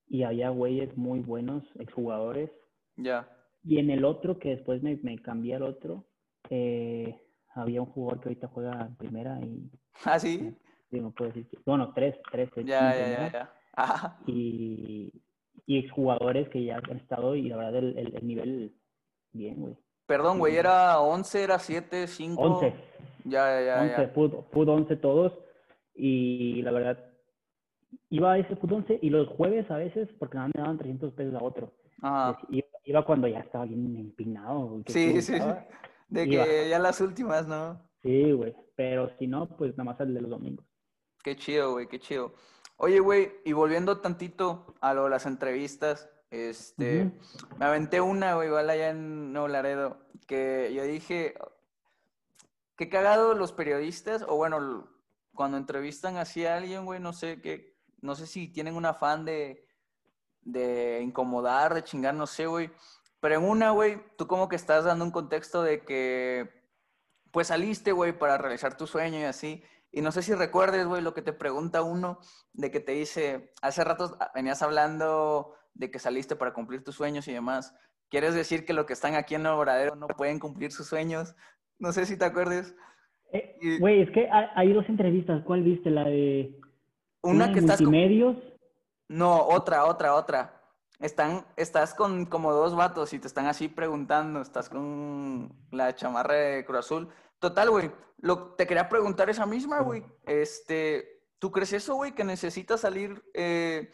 [0.07, 2.51] y había güeyes muy buenos, exjugadores.
[2.97, 3.29] Ya.
[3.65, 6.05] Y en el otro, que después me, me cambié al otro,
[6.51, 7.19] eh,
[7.55, 9.71] había un jugador que ahorita juega en primera y,
[10.05, 10.55] ¿Ah, sí?
[10.91, 14.19] sí, no puedo decir que, bueno, tres, tres, Ya, ya, ya, ya.
[14.27, 15.13] Y,
[15.67, 18.75] y exjugadores que ya han estado y la verdad el, el, el nivel,
[19.33, 19.77] bien, güey.
[20.07, 22.41] perdón, güey, ¿era 11, era 7, 5?
[22.43, 22.75] 11.
[23.25, 24.09] Ya, ya, ya, 11, ya.
[24.09, 25.33] Food, food 11 todos.
[25.95, 26.99] Y la verdad,
[28.11, 31.13] iba a ese Food 11 y los jueves a veces, porque nada me daban 300
[31.15, 31.73] pesos a otro.
[32.03, 32.39] Ajá.
[32.51, 34.83] Iba, iba cuando ya estaba bien empinado.
[34.87, 35.45] Sí, sí sí.
[36.09, 36.45] De Iba.
[36.45, 37.81] que ya las últimas, ¿no?
[38.03, 38.55] Sí, güey.
[38.77, 40.67] Pero si no, pues nada más el de los domingos.
[41.23, 42.35] Qué chido, güey, qué chido.
[42.77, 47.13] Oye, güey, y volviendo tantito a lo de las entrevistas, este,
[47.59, 51.35] me aventé una, güey, igual allá en Nuevo Laredo, que yo dije,
[52.77, 54.89] qué cagado los periodistas, o bueno,
[55.33, 59.25] cuando entrevistan así a alguien, güey, no sé qué, no sé si tienen un afán
[59.25, 59.64] de,
[60.45, 62.71] de incomodar, de chingar, no sé, güey.
[63.21, 66.51] Pero en una, güey, tú como que estás dando un contexto de que,
[67.31, 69.63] pues saliste, güey, para realizar tu sueño y así.
[69.91, 72.19] Y no sé si recuerdes, güey, lo que te pregunta uno,
[72.53, 77.27] de que te dice, hace rato venías hablando de que saliste para cumplir tus sueños
[77.29, 77.75] y demás.
[78.11, 81.35] ¿Quieres decir que los que están aquí en Nuevo Laredo no pueden cumplir sus sueños?
[81.79, 82.75] No sé si te acuerdes.
[83.33, 85.43] Eh, Güey, es que hay, hay dos entrevistas.
[85.45, 85.91] ¿Cuál viste?
[85.91, 86.55] La de
[87.23, 87.79] Una que estás...
[87.79, 88.37] con- multimedios.
[89.15, 90.61] No, otra, otra, otra.
[90.99, 96.35] están, estás con como dos vatos y te están así preguntando, estás con la chamarra
[96.35, 97.09] de Cruz Azul.
[97.39, 100.03] Total, güey, lo, te quería preguntar esa misma, güey.
[100.27, 103.89] Este, ¿tú crees eso, güey, que necesitas salir eh,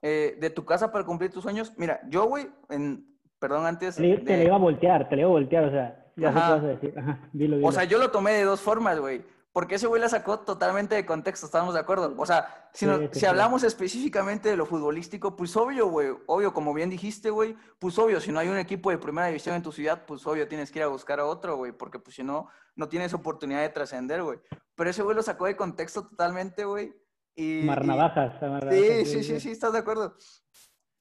[0.00, 1.74] eh, de tu casa para cumplir tus sueños?
[1.76, 3.06] Mira, yo, güey, en,
[3.38, 3.96] perdón, antes...
[3.96, 6.40] Te, le iba a voltear, te le iba a voltear, o sea, ya sé qué
[6.40, 6.98] vas a decir.
[6.98, 7.68] Ajá, dilo, dilo.
[7.68, 9.22] O sea, yo lo tomé de dos formas, güey.
[9.56, 12.12] Porque ese güey la sacó totalmente de contexto, estamos de acuerdo.
[12.18, 16.10] O sea, si, Sí, hablamos específicamente de lo futbolístico, pues obvio, güey.
[16.26, 17.56] Obvio, como bien dijiste, güey.
[17.78, 20.46] Pues obvio, si no hay un equipo de primera división en tu ciudad, pues obvio
[20.46, 21.72] tienes que ir a buscar a otro, güey.
[21.72, 24.38] Porque pues si no, no tienes oportunidad de trascender, güey.
[24.74, 26.92] Pero ese güey lo sacó de contexto totalmente, güey.
[27.34, 30.18] Y, Marnavajas, amarnavajas, Sí, sí, sí, sí, estás de acuerdo.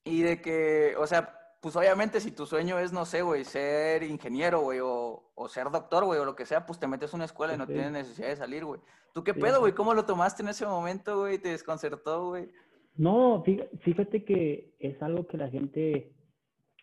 [0.06, 4.04] Y de que, o sea, pues obviamente si tu sueño es, no sé, güey, ser
[4.04, 7.16] ingeniero, güey, o, o ser doctor, güey, o lo que sea, pues te metes a
[7.16, 7.74] una escuela y no Sí.
[7.74, 8.82] tienes necesidad de salir, güey.
[9.14, 9.74] ¿Tú qué Sí, pedo, güey?
[9.74, 11.38] ¿Cómo lo tomaste en ese momento, güey?
[11.40, 12.52] ¿Te desconcertó, güey?
[12.96, 16.14] No, fí- fíjate que es algo que la gente,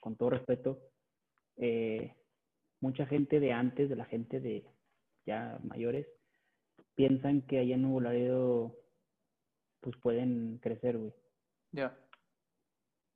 [0.01, 0.81] con todo respeto,
[1.57, 2.17] eh,
[2.81, 4.67] mucha gente de antes, de la gente de
[5.27, 6.07] ya mayores,
[6.95, 8.77] piensan que allá en Nuevo Laredo,
[9.81, 11.13] pues pueden crecer, güey.
[11.71, 11.97] Ya.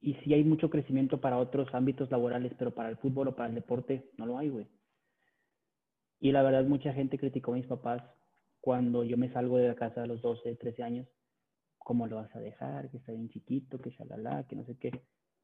[0.00, 3.48] Y sí hay mucho crecimiento para otros ámbitos laborales, pero para el fútbol o para
[3.48, 4.66] el deporte no lo hay, güey.
[6.20, 8.02] Y la verdad, mucha gente criticó a mis papás
[8.60, 11.08] cuando yo me salgo de la casa a los 12, 13 años.
[11.78, 12.90] ¿Cómo lo vas a dejar?
[12.90, 14.90] Que está bien chiquito, que shalala, que no sé qué.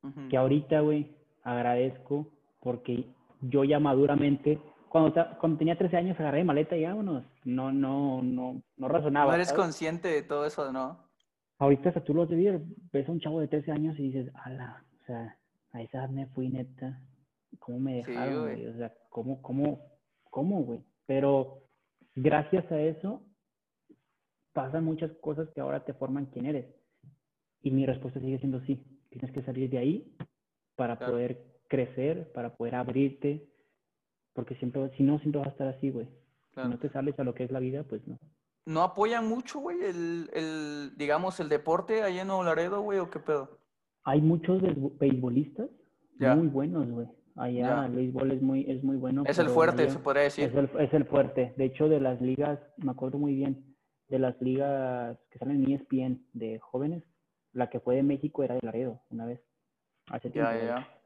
[0.03, 0.29] Ujú.
[0.29, 2.27] Que ahorita, güey, agradezco
[2.61, 3.07] porque
[3.41, 7.25] yo ya maduramente, cuando, cuando tenía 13 años, agarré mi maleta y vámonos.
[7.45, 9.31] No, no, no, no razonaba.
[9.31, 9.62] No eres ¿sabes?
[9.62, 11.12] consciente de todo eso, ¿no?
[11.62, 12.61] Ahorita hasta tú lo de ver,
[12.92, 15.38] ves a un chavo de 13 años y dices, ala, o sea,
[15.70, 17.01] a esa edad me fui neta,
[17.61, 18.57] ¿cómo me Sí, dejaron, güey.
[18.57, 18.66] güey?
[18.75, 19.81] O sea, ¿cómo, cómo,
[20.29, 20.81] cómo, güey?
[21.07, 21.62] Pero
[22.16, 23.22] gracias a eso
[24.53, 26.66] pasan muchas cosas que ahora te forman quién eres.
[27.62, 30.16] Y mi respuesta sigue siendo sí, tienes que salir de ahí
[30.75, 31.12] para Claro.
[31.12, 33.46] poder crecer, para poder abrirte,
[34.35, 36.09] porque siempre, si no, siempre vas a estar así, güey.
[36.55, 38.18] Si no te sales a lo que es la vida, pues no.
[38.64, 43.11] ¿No apoyan mucho, güey, el, el, digamos, el deporte ahí en Nuevo Laredo, güey, o
[43.11, 43.59] qué pedo?
[44.05, 45.68] Hay muchos beisbo- beisbolistas
[46.37, 47.09] muy buenos, güey.
[47.35, 49.25] Allá el béisbol es muy, es muy bueno.
[49.27, 50.44] Es el fuerte, allá se podría decir.
[50.51, 51.55] Es el, es el fuerte.
[51.57, 53.75] De hecho, de las ligas, me acuerdo muy bien,
[54.09, 57.03] de las ligas que salen en ESPN de jóvenes,
[57.53, 59.40] la que fue de México era de Laredo, una vez.
[60.09, 60.51] Hace tiempo.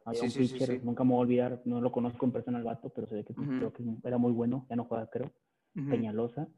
[0.04, 0.84] Había Sí, sí, sí, pitcher, sí.
[0.84, 3.24] nunca me voy a olvidar, no lo conozco en persona al vato, pero se ve
[3.24, 5.30] que creo que era muy bueno, ya no juega, creo.
[5.74, 6.48] Peñalosa.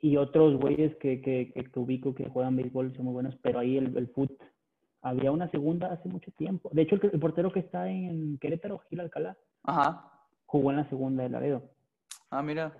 [0.00, 3.58] Y otros güeyes que, que, que, que ubico que juegan béisbol son muy buenos, pero
[3.58, 4.30] ahí el, el foot.
[5.02, 6.68] Había una segunda hace mucho tiempo.
[6.72, 10.10] De hecho, el, portero que está en Querétaro, Gil Alcalá, Ajá.
[10.46, 11.62] jugó en la segunda de Laredo.
[12.30, 12.72] Ah, mira.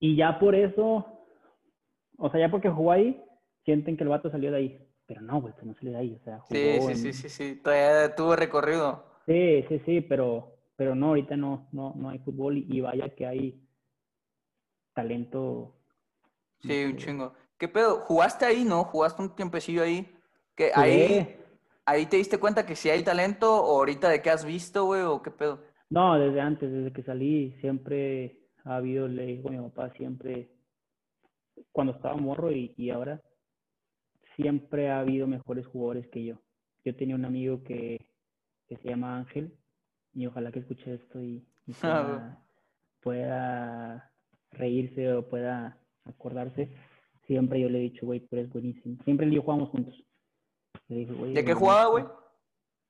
[0.00, 1.06] Y ya por eso,
[2.16, 3.22] o sea, ya porque jugó ahí,
[3.64, 4.88] sienten que el vato salió de ahí.
[5.06, 6.18] Pero no, güey, pues no salió de ahí.
[6.20, 7.56] O sea, jugó Sí, sí, en- sí, sí, sí.
[7.62, 9.04] Todavía tuvo recorrido.
[9.26, 13.08] Sí, sí, sí, pero, pero no, ahorita no, no, no hay fútbol y, y vaya
[13.14, 13.60] que hay
[14.94, 15.74] talento.
[16.60, 17.34] Sí, un chingo.
[17.56, 18.00] ¿Qué pedo?
[18.00, 18.84] ¿Jugaste ahí, no?
[18.84, 20.10] ¿Jugaste un tiempecillo ahí?
[20.54, 21.36] Que ahí,
[21.84, 25.02] ahí te diste cuenta que sí hay talento o ahorita de qué has visto, güey,
[25.02, 25.60] o qué pedo?
[25.90, 30.50] No, desde antes, desde que salí, siempre ha habido, le digo a mi papá, siempre,
[31.72, 33.22] cuando estaba morro y, y ahora,
[34.36, 36.36] siempre ha habido mejores jugadores que yo.
[36.84, 38.06] Yo tenía un amigo que,
[38.68, 39.56] que se llama Ángel,
[40.12, 42.44] y ojalá que escuche esto y, y pueda,
[43.00, 44.12] pueda
[44.50, 46.68] reírse o pueda acordarse.
[47.26, 48.96] Siempre yo le he dicho, güey, tú eres buenísimo.
[49.04, 49.94] Siempre él y yo jugamos juntos.
[50.88, 52.04] Le dije, güey, ¿De qué jugaba, güey?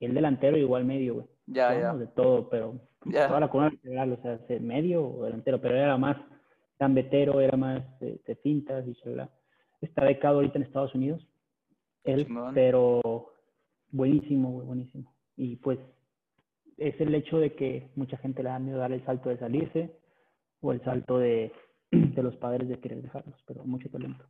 [0.01, 1.27] El delantero igual medio, güey.
[1.47, 1.95] Ya, ya.
[1.95, 2.75] de todo, pero
[3.07, 3.27] Ya.
[3.27, 6.17] toda la corona lateral, o sea, medio o delantero, pero era más
[6.79, 9.31] gambetero, era más de, de fintas y shalala.
[9.81, 11.27] Está becado ahorita en Estados Unidos,
[12.05, 13.33] él, pero
[13.91, 15.13] buenísimo, güey, buenísimo.
[15.37, 15.79] Y pues
[16.77, 19.97] es el hecho de que mucha gente le da miedo dar el salto de salirse
[20.61, 21.53] o el salto de,
[21.91, 24.25] de los padres de querer dejarlos, pero mucho talento.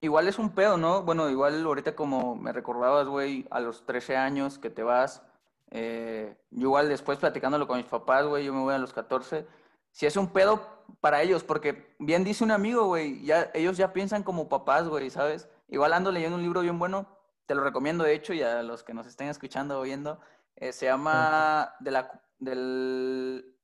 [0.00, 1.02] Igual es un pedo, ¿no?
[1.02, 5.22] Bueno, igual ahorita como me recordabas, güey, a los 13 años que te vas,
[5.70, 9.46] eh, yo igual después platicándolo con mis papás, güey, yo me voy a los 14,
[9.90, 13.92] si es un pedo para ellos, porque bien dice un amigo, güey, ya, ellos ya
[13.92, 15.48] piensan como papás, güey, ¿sabes?
[15.68, 17.06] Igual ando leyendo un libro bien bueno,
[17.46, 20.20] te lo recomiendo de hecho, y a los que nos estén escuchando o viendo,
[20.56, 23.56] eh, se llama de la, del,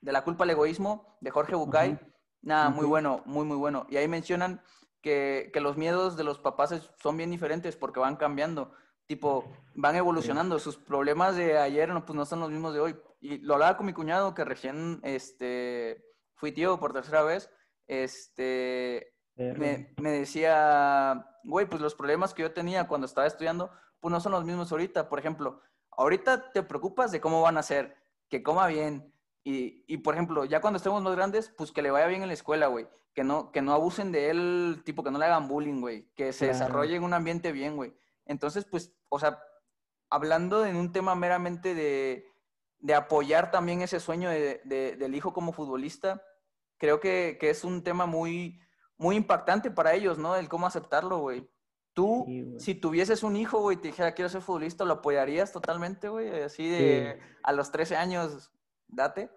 [0.00, 1.98] de la culpa al egoísmo, de Jorge Bucay.
[2.42, 3.86] Nada, muy bueno, muy, muy bueno.
[3.90, 4.62] Y ahí mencionan
[5.02, 8.72] que, que los miedos de los papás son bien diferentes porque van cambiando.
[9.06, 10.58] Tipo, van evolucionando.
[10.58, 12.96] Sus problemas de ayer no, pues no son los mismos de hoy.
[13.20, 16.04] Y lo hablaba con mi cuñado que recién este,
[16.36, 17.50] fui tío por tercera vez.
[17.86, 24.12] Este, me, me decía, güey, pues los problemas que yo tenía cuando estaba estudiando, pues
[24.12, 25.08] no son los mismos ahorita.
[25.08, 27.96] Por ejemplo, ahorita te preocupas de cómo van a ser,
[28.28, 29.12] que coma bien.
[29.50, 32.28] Y, y, por ejemplo, ya cuando estemos más grandes, pues que le vaya bien en
[32.28, 32.86] la escuela, güey.
[33.14, 36.08] Que no, que no abusen de él, tipo, que no le hagan bullying, güey.
[36.14, 37.92] Que se desarrolle en un ambiente bien, güey.
[38.26, 39.42] Entonces, pues, o sea,
[40.08, 42.26] hablando en un tema meramente de,
[42.78, 46.22] de apoyar también ese sueño de, del hijo como futbolista,
[46.78, 48.60] creo que, que, es un tema muy,
[48.96, 50.36] muy impactante para ellos, ¿no?
[50.36, 51.48] El cómo aceptarlo, güey.
[51.92, 52.24] Tú,
[52.58, 56.42] si tuvieses un hijo, güey, te dijera, quiero ser futbolista, ¿lo apoyarías totalmente, güey?
[56.42, 58.52] Así de a los 13 años,
[58.86, 59.28] date.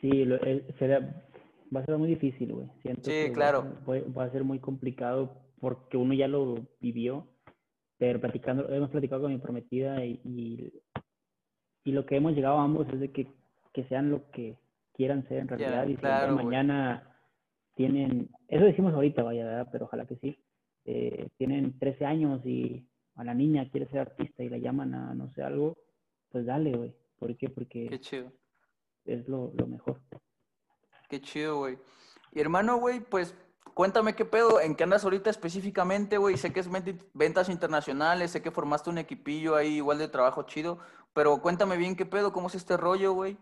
[0.00, 2.68] Sí, lo, va a ser muy difícil, güey.
[3.02, 3.64] sí, claro.
[3.88, 7.26] Va, a ser muy complicado porque uno ya lo vivió,
[7.98, 10.20] pero platicando, hemos platicado con mi prometida y,
[11.84, 13.26] y, lo que hemos llegado a ambos es de que,
[13.72, 14.56] que sean lo que
[14.94, 17.16] quieran ser en realidad y si mañana
[17.74, 19.68] tienen, eso decimos ahorita, vaya, ¿verdad?
[19.72, 20.38] pero ojalá que sí,
[20.84, 25.14] eh, tienen 13 años y a la niña quiere ser artista y la llaman a
[25.14, 25.76] no sé algo,
[26.30, 26.94] pues dale, güey.
[27.18, 27.48] ¿Por qué?
[27.48, 28.32] Porque qué chido.
[29.04, 30.00] Es lo, lo mejor.
[31.08, 31.78] Qué chido, güey.
[32.32, 33.36] Y hermano, güey, pues
[33.74, 36.36] cuéntame qué pedo, en qué andas ahorita específicamente, güey.
[36.36, 36.68] Sé que es
[37.12, 40.78] ventas internacionales, sé que formaste un equipillo ahí igual de trabajo chido,
[41.12, 43.36] pero cuéntame bien qué pedo, cómo es este rollo, güey.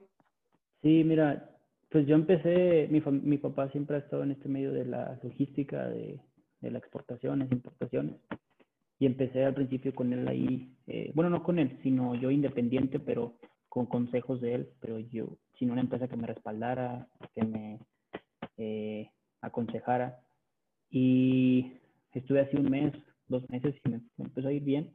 [0.82, 1.50] Sí, mira,
[1.90, 5.88] pues yo empecé, mi, mi papá siempre ha estado en este medio de la logística,
[5.88, 6.20] de,
[6.60, 8.16] de las exportaciones, importaciones.
[8.98, 12.98] Y empecé al principio con él ahí, eh, bueno, no con él, sino yo independiente,
[12.98, 13.34] pero
[13.68, 17.78] con consejos de él, pero yo, sin una empresa que me respaldara, que me
[18.56, 19.08] eh,
[19.40, 20.18] aconsejara.
[20.90, 21.74] Y
[22.12, 22.92] estuve así un mes,
[23.28, 24.92] dos meses y me, empezó a ir bien.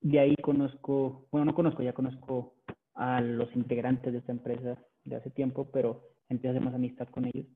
[0.00, 2.56] De ahí conozco, bueno, no conozco, ya conozco
[2.94, 7.06] a los integrantes de esta empresa de hace tiempo, pero empecé a hacer más amistad
[7.08, 7.46] con ellos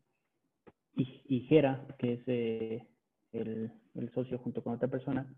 [0.97, 2.87] y, y Jera, que es eh,
[3.33, 5.33] el, el, socio junto con otra persona,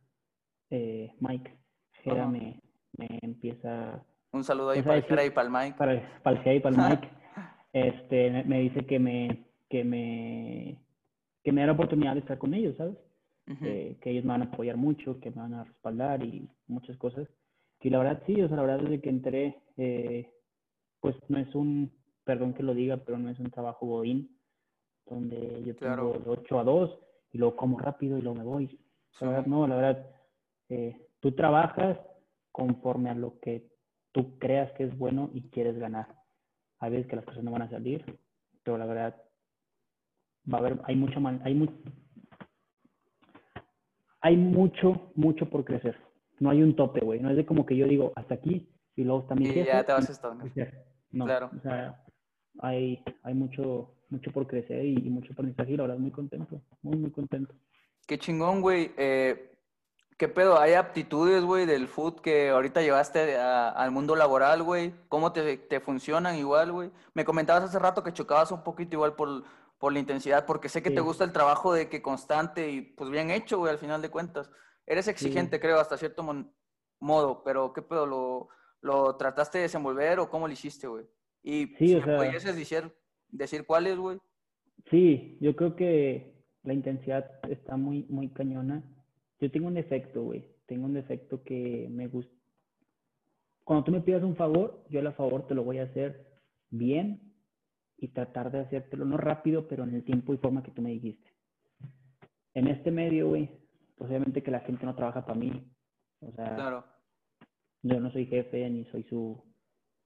[0.70, 1.58] eh, Mike,
[2.04, 2.60] Jera me,
[2.96, 4.04] me, empieza...
[4.32, 5.78] Un saludo ahí para Jera y para el Mike.
[5.78, 7.08] Para, para el y para el Mike.
[7.72, 10.78] este, me dice que me, que me,
[11.42, 12.96] que me da la oportunidad de estar con ellos, ¿sabes?
[13.62, 16.96] eh, que ellos me van a apoyar mucho, que me van a respaldar y muchas
[16.98, 17.28] cosas.
[17.80, 20.30] Y la verdad sí, o sea, la verdad desde que entré, eh,
[21.00, 21.92] pues no es un,
[22.24, 24.36] perdón que lo diga, pero no es un trabajo godín
[25.06, 26.98] donde yo tengo de 8 a 2
[27.32, 28.78] y luego como rápido y luego me voy.
[29.20, 30.10] La verdad, no, la verdad,
[30.68, 31.98] eh, tú trabajas
[32.52, 33.66] conforme a lo que
[34.12, 36.06] tú creas que es bueno y quieres ganar.
[36.80, 38.04] Hay veces que las cosas no van a salir,
[38.62, 39.16] pero la verdad,
[40.52, 41.74] va a haber, hay mucho, hay mucho,
[44.20, 45.96] hay mucho, mucho por crecer.
[46.40, 47.20] No hay un tope, güey.
[47.20, 49.84] No es de como que yo digo hasta aquí y luego está mi y ya
[49.84, 50.34] te vas a
[51.10, 51.50] No, claro.
[51.56, 52.04] o sea,
[52.60, 56.96] hay, hay mucho, mucho por crecer y, mucho aprendizaje y la verdad muy contento, muy,
[56.96, 57.54] muy contento.
[58.06, 58.90] Qué chingón, güey.
[58.96, 59.57] Eh,
[60.18, 60.58] ¿Qué pedo?
[60.58, 64.92] ¿Hay aptitudes, güey, del food que ahorita llevaste al mundo laboral, güey?
[65.08, 66.90] ¿Cómo te, te funcionan igual, güey?
[67.14, 69.44] Me comentabas hace rato que chocabas un poquito igual por,
[69.78, 73.10] por la intensidad, porque sé que te gusta el trabajo de que constante y pues
[73.10, 74.50] bien hecho, güey, al final de cuentas.
[74.86, 76.24] Eres exigente, creo, hasta cierto
[76.98, 78.04] modo, pero ¿qué pedo?
[78.04, 78.48] ¿Lo,
[78.80, 81.06] ¿Lo trataste de desenvolver o cómo lo hiciste, güey?
[81.44, 82.92] Y sí, si me decir,
[83.28, 84.18] decir cuáles, güey.
[84.90, 88.82] Sí, yo creo que la intensidad está muy, muy cañona.
[89.40, 90.44] Yo tengo un defecto, güey.
[90.66, 92.34] Tengo un defecto que me gusta.
[93.64, 96.26] Cuando tú me pidas un favor, yo el favor te lo voy a hacer
[96.70, 97.34] bien
[97.98, 100.90] y tratar de hacértelo, no rápido, pero en el tiempo y forma que tú me
[100.90, 101.32] dijiste.
[102.54, 103.50] En este medio, güey,
[103.96, 105.70] pues obviamente que la gente no trabaja para mí.
[106.20, 106.84] O sea, claro.
[107.82, 109.42] yo no soy jefe ni soy su,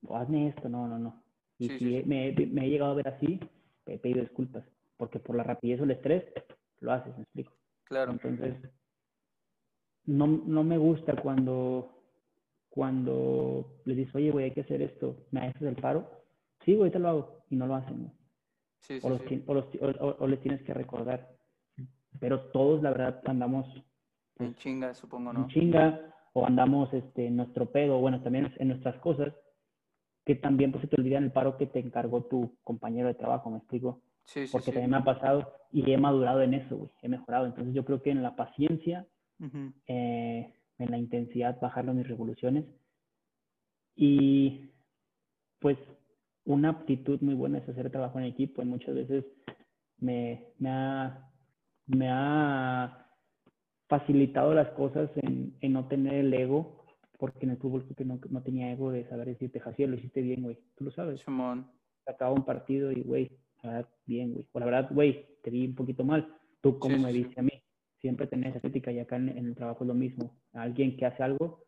[0.09, 1.23] hazme esto, no, no, no.
[1.57, 3.39] Y si Me, he llegado a ver así,
[3.85, 4.65] he pedido disculpas,
[4.97, 6.25] porque por la rapidez o el estrés
[6.79, 7.53] lo haces, me explico.
[7.85, 8.11] Claro.
[8.11, 8.55] Entonces,
[10.05, 11.89] no, no me gusta cuando,
[12.69, 16.09] cuando les dices, oye, güey, hay que hacer esto, ¿me haces el paro?
[16.65, 18.11] Sí, güey, te lo hago, y no lo hacen.
[18.79, 19.21] Sí, o, los,
[19.79, 21.29] o, o, les tienes que recordar.
[22.19, 23.65] Pero todos, la verdad, andamos...
[24.39, 25.41] en chinga, supongo, ¿no?
[25.41, 29.33] En chinga, o andamos este, en nuestro pedo, bueno, también en nuestras cosas,
[30.25, 33.13] que también pues, se te olvida en el paro que te encargó tu compañero de
[33.13, 34.01] trabajo, ¿me explico?
[34.25, 37.45] Sí, sí, Porque también me ha pasado y he madurado en eso, güey, he mejorado.
[37.45, 39.05] Entonces yo creo que en la paciencia,
[39.87, 42.65] eh, en la intensidad, bajarlo mis revoluciones
[43.95, 44.71] y
[45.59, 45.77] pues
[46.45, 49.25] una aptitud muy buena es hacer trabajo en equipo y muchas veces
[49.97, 51.31] me, me, ha,
[51.87, 53.07] me ha
[53.87, 56.83] facilitado las cosas en, en no tener el ego
[57.23, 60.21] porque en el fútbol que no, no tenía ego de saber decirte, Jaciel, lo hiciste
[60.21, 60.59] bien, güey.
[60.75, 61.21] Tú lo sabes.
[61.21, 61.71] Simón.
[62.05, 63.31] Acaba un partido y, güey,
[63.61, 64.45] la verdad, bien, güey.
[64.51, 66.27] O la verdad, güey, te vi un poquito mal.
[66.59, 67.52] ¿Tú cómo me viste a mí?
[68.03, 70.35] Siempre tener esa crítica y acá en, el trabajo es lo mismo.
[70.51, 71.63] Alguien que hace algo,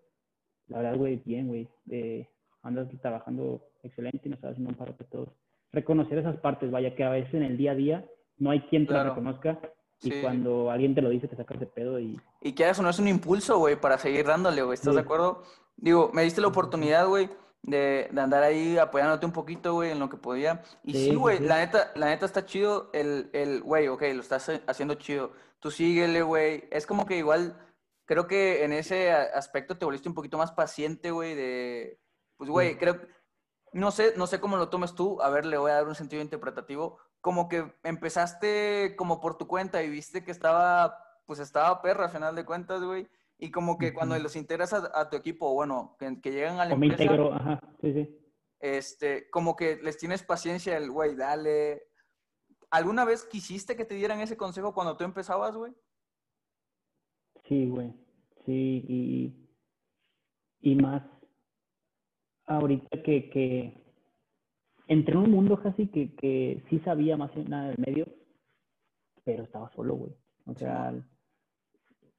[0.67, 2.27] la verdad, güey, bien, güey, eh,
[2.61, 5.29] andas trabajando excelente y nos estás haciendo un paro de todos.
[5.71, 8.05] Reconocer esas partes, vaya, que a veces en el día a día
[8.37, 9.61] no hay quien te la reconozca
[10.01, 12.19] y cuando alguien te lo dice te sacas de pedo y...
[12.41, 15.41] Y que eso no es un impulso, güey, para seguir dándole, güey, ¿estás de acuerdo?
[15.77, 17.29] Digo, me diste la oportunidad, güey,
[17.65, 20.61] de, de, andar ahí apoyándote un poquito, güey, en lo que podía.
[20.83, 24.51] Y sí, güey, la neta, la neta está chido el, el, güey, ok, lo estás
[24.67, 25.33] haciendo chido.
[25.59, 26.67] Tú síguele, güey.
[26.71, 27.59] Es como que igual,
[28.05, 31.99] creo que en ese aspecto te volviste un poquito más paciente, güey, de,
[32.37, 33.01] pues, güey, creo,
[33.73, 35.95] no sé, no sé cómo lo tomes tú, a ver, le voy a dar un
[35.95, 41.81] sentido interpretativo, como que empezaste como por tu cuenta y viste que estaba, pues estaba
[41.81, 45.53] perra, al final de cuentas, güey, y como que cuando los integras a, tu equipo,
[45.53, 47.03] bueno, que, que llegan a la empresa...
[47.03, 48.19] integro, ajá, sí, sí.
[48.59, 51.83] Este, como que les tienes paciencia, el güey, dale.
[52.71, 55.73] ¿Alguna vez quisiste que te dieran ese consejo cuando tú empezabas, güey?
[57.47, 57.93] Sí, güey.
[58.45, 59.49] Sí, y,
[60.61, 61.03] y más
[62.47, 63.85] ahorita que, que
[64.87, 68.07] entré en un mundo casi que, que sí sabía más nada del medio,
[69.23, 70.15] pero estaba solo, güey.
[70.45, 70.93] O sea,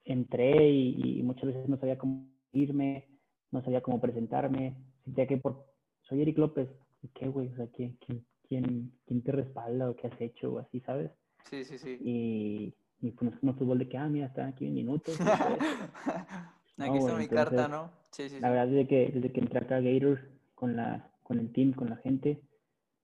[0.06, 3.08] entré y, muchas veces no sabía cómo irme,
[3.50, 5.66] no sabía cómo presentarme, sentía que por,
[6.02, 6.68] soy Eric López,
[7.12, 7.48] ¿qué, güey?
[7.48, 11.10] O sea, ¿quién, quién, quién, te respalda o qué has hecho o así, sabes?
[11.50, 11.98] Sí, sí, sí.
[12.00, 15.18] Y, y pues como fútbol de que, ah, mira, están aquí en minutos.
[16.78, 17.90] aquí está mi carta, ¿no?
[18.10, 20.22] Sí, sí, La verdad, desde que, desde que entré acá a Gators
[20.54, 22.40] con, la, con el team, con la gente,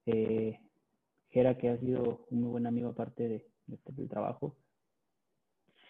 [0.07, 0.59] eh,
[1.31, 4.57] Jera, que ha sido un muy buen amigo aparte de, del trabajo,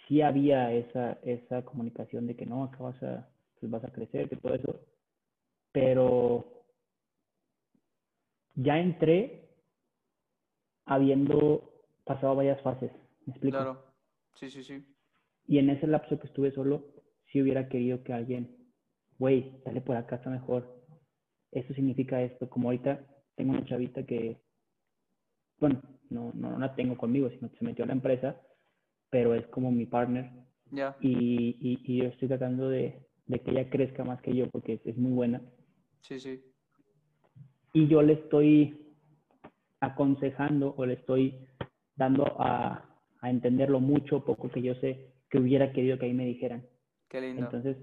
[0.07, 3.29] sí había esa, esa comunicación de que no, acá vas a,
[3.59, 4.81] pues vas a crecer, que todo eso,
[5.73, 6.65] pero
[8.55, 9.49] ya entré
[10.85, 11.71] habiendo
[12.05, 12.93] pasado varias fases,
[13.27, 13.57] ¿me explico?
[13.57, 13.85] Claro,
[14.35, 14.85] sí, sí, sí.
[15.47, 16.85] Y en ese lapso que estuve solo,
[17.27, 18.57] sí hubiera querido que alguien,
[19.19, 20.83] güey, dale por acá, está mejor.
[21.51, 24.41] Eso significa esto, como ahorita tengo una chavita que,
[25.59, 25.81] bueno,
[26.11, 28.41] no, no la tengo conmigo, sino que se metió a la empresa,
[29.13, 30.31] pero es como mi partner.
[30.71, 30.97] Ya.
[31.03, 34.97] Y, y, yo estoy tratando de, de, que ella crezca más que yo porque es,
[34.97, 35.43] muy buena.
[36.01, 36.43] Sí, sí.
[37.75, 38.95] Y yo le estoy
[39.81, 41.47] aconsejando o le estoy
[41.95, 42.89] dando a,
[43.21, 46.67] a entenderlo mucho, poco que yo sé que hubiera querido que ahí me dijeran.
[47.11, 47.43] Qué lindo.
[47.43, 47.77] Entonces,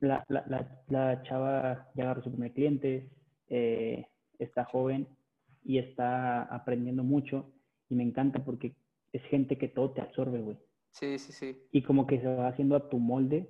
[0.00, 3.10] la, la, la, la chava ya agarró su primer cliente,
[3.48, 4.06] eh,
[4.38, 5.06] está joven
[5.62, 7.52] y está aprendiendo mucho
[7.90, 8.74] y me encanta porque
[9.14, 10.58] es gente que todo te absorbe, güey.
[10.90, 11.68] Sí, sí, sí.
[11.70, 13.48] Y como que se va haciendo a tu molde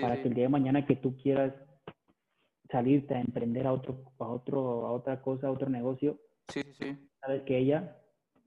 [0.00, 1.54] para que el día de mañana que tú quieras
[2.70, 6.96] salirte a emprender a otro, a otro, a otra cosa, a otro negocio, sí, sí.
[7.20, 7.96] sabes que ella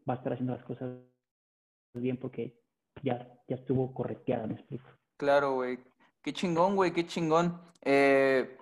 [0.09, 0.97] va a estar haciendo las cosas
[1.93, 2.59] bien porque
[3.03, 4.89] ya, ya estuvo correteada, me explico.
[5.17, 5.79] Claro, güey.
[6.23, 7.61] Qué chingón, güey, qué chingón.
[7.83, 8.57] Eh,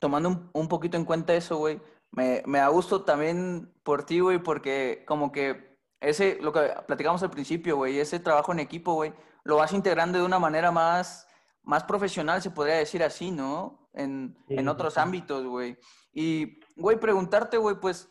[0.00, 1.80] tomando un, un, poquito en cuenta eso, güey,
[2.12, 5.67] me, me da gusto también por ti, güey, porque como que
[6.00, 9.12] ese, lo que platicamos al principio, güey, ese trabajo en equipo, güey,
[9.44, 11.26] lo vas integrando de una manera más,
[11.62, 13.90] más profesional, se podría decir así, ¿no?
[13.94, 15.76] En, en otros ámbitos, güey.
[16.12, 18.10] Y, güey, preguntarte, güey, pues,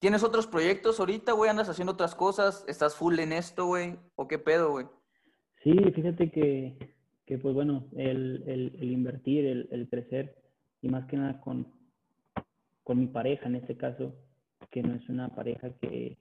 [0.00, 1.50] ¿tienes otros proyectos ahorita, güey?
[1.50, 2.64] ¿Andas haciendo otras cosas?
[2.66, 3.98] ¿Estás full en esto, güey?
[4.16, 4.86] ¿O qué pedo, güey?
[5.62, 10.36] Sí, fíjate que, que pues bueno, el, el, el invertir, el, el, crecer,
[10.80, 11.72] y más que nada con,
[12.82, 14.14] con mi pareja en este caso,
[14.70, 16.18] que no es una pareja que,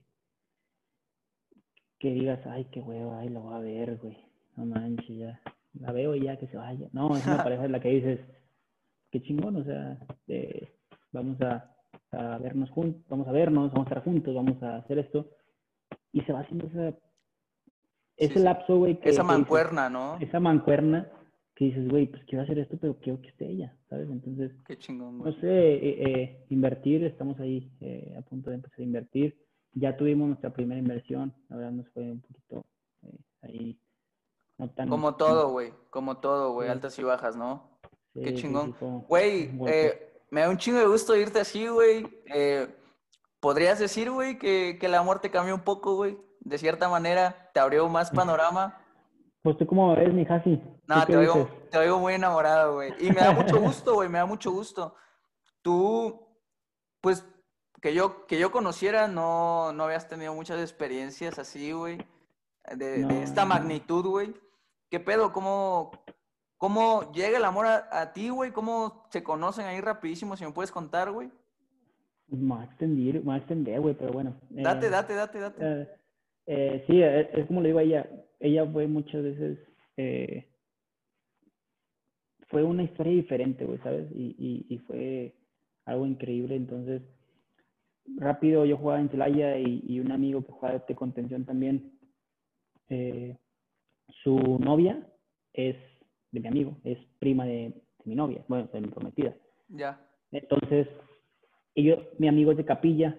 [2.01, 4.17] que digas, ay, qué huevo, ay, lo voy a ver, güey.
[4.55, 5.39] No manches, ya.
[5.79, 6.89] La veo y ya que se vaya.
[6.93, 8.19] No, es una pareja en la que dices,
[9.11, 10.73] qué chingón, o sea, eh,
[11.11, 11.71] vamos a,
[12.11, 15.29] a, vernos juntos, vamos a vernos, vamos a estar juntos, vamos a hacer esto.
[16.11, 16.97] Y se va haciendo esa,
[18.17, 18.99] ese lapso, güey.
[19.03, 20.17] Esa mancuerna, ¿no?
[20.19, 21.07] Esa mancuerna
[21.53, 24.09] que dices, güey, pues quiero hacer esto, pero quiero que esté ella, ¿sabes?
[24.09, 25.31] Entonces, qué chingón, güey.
[25.31, 27.71] No sé, eh, eh, invertir, estamos ahí
[28.17, 29.37] a punto de empezar a invertir
[29.73, 32.65] ya tuvimos nuestra primera inversión, la verdad nos fue un poquito
[33.03, 33.79] eh, ahí.
[34.57, 37.79] No tan, como todo, güey, como todo, güey, altas y bajas, ¿no?
[38.13, 38.75] Qué chingón.
[39.07, 42.05] Güey, eh, me da un chingo de gusto irte así, güey.
[42.25, 42.67] Eh,
[43.39, 46.17] ¿Podrías decir, güey, que, que el amor te cambió un poco, güey?
[46.41, 48.77] De cierta manera, te abrió más panorama.
[49.41, 50.61] Pues tú cómo ves, mi Jasi.
[50.87, 52.93] No, te oigo, te oigo muy enamorado, güey.
[52.99, 54.95] Y me da mucho gusto, güey, me da mucho gusto.
[55.61, 56.27] Tú,
[56.99, 57.25] pues
[57.81, 61.97] que yo, que yo conociera, no, no habías tenido muchas experiencias así, güey,
[62.77, 64.33] de, esta magnitud, güey.
[64.89, 65.33] ¿Qué pedo?
[65.33, 65.91] ¿Cómo,
[66.57, 68.51] cómo llega el amor a, ti, güey?
[68.51, 70.37] ¿Cómo se conocen ahí rapidísimo?
[70.37, 71.31] Si me puedes contar, güey.
[72.27, 74.35] Me va a extender, me a extender, güey, pero bueno.
[74.49, 75.61] Date, eh, date, date, date.
[75.65, 75.87] Eh,
[76.45, 78.09] eh, sí, es, como le digo a ella.
[78.39, 79.59] Ella fue muchas veces
[79.97, 80.47] eh,
[82.49, 84.07] fue una historia diferente, güey, ¿sabes?
[84.13, 85.33] Y, y, y, fue
[85.85, 86.55] algo increíble.
[86.55, 87.01] Entonces,
[88.17, 91.99] rápido yo jugaba en Celaya y, y un amigo que jugaba de contención también,
[92.89, 93.37] eh,
[94.23, 95.07] su novia
[95.53, 95.75] es
[96.31, 97.73] de mi amigo, es prima de,
[98.05, 99.35] mi novia, bueno, de mi prometida.
[99.69, 99.99] Ya.
[100.31, 100.87] Entonces,
[101.75, 103.17] ellos, mi amigo es de Capilla,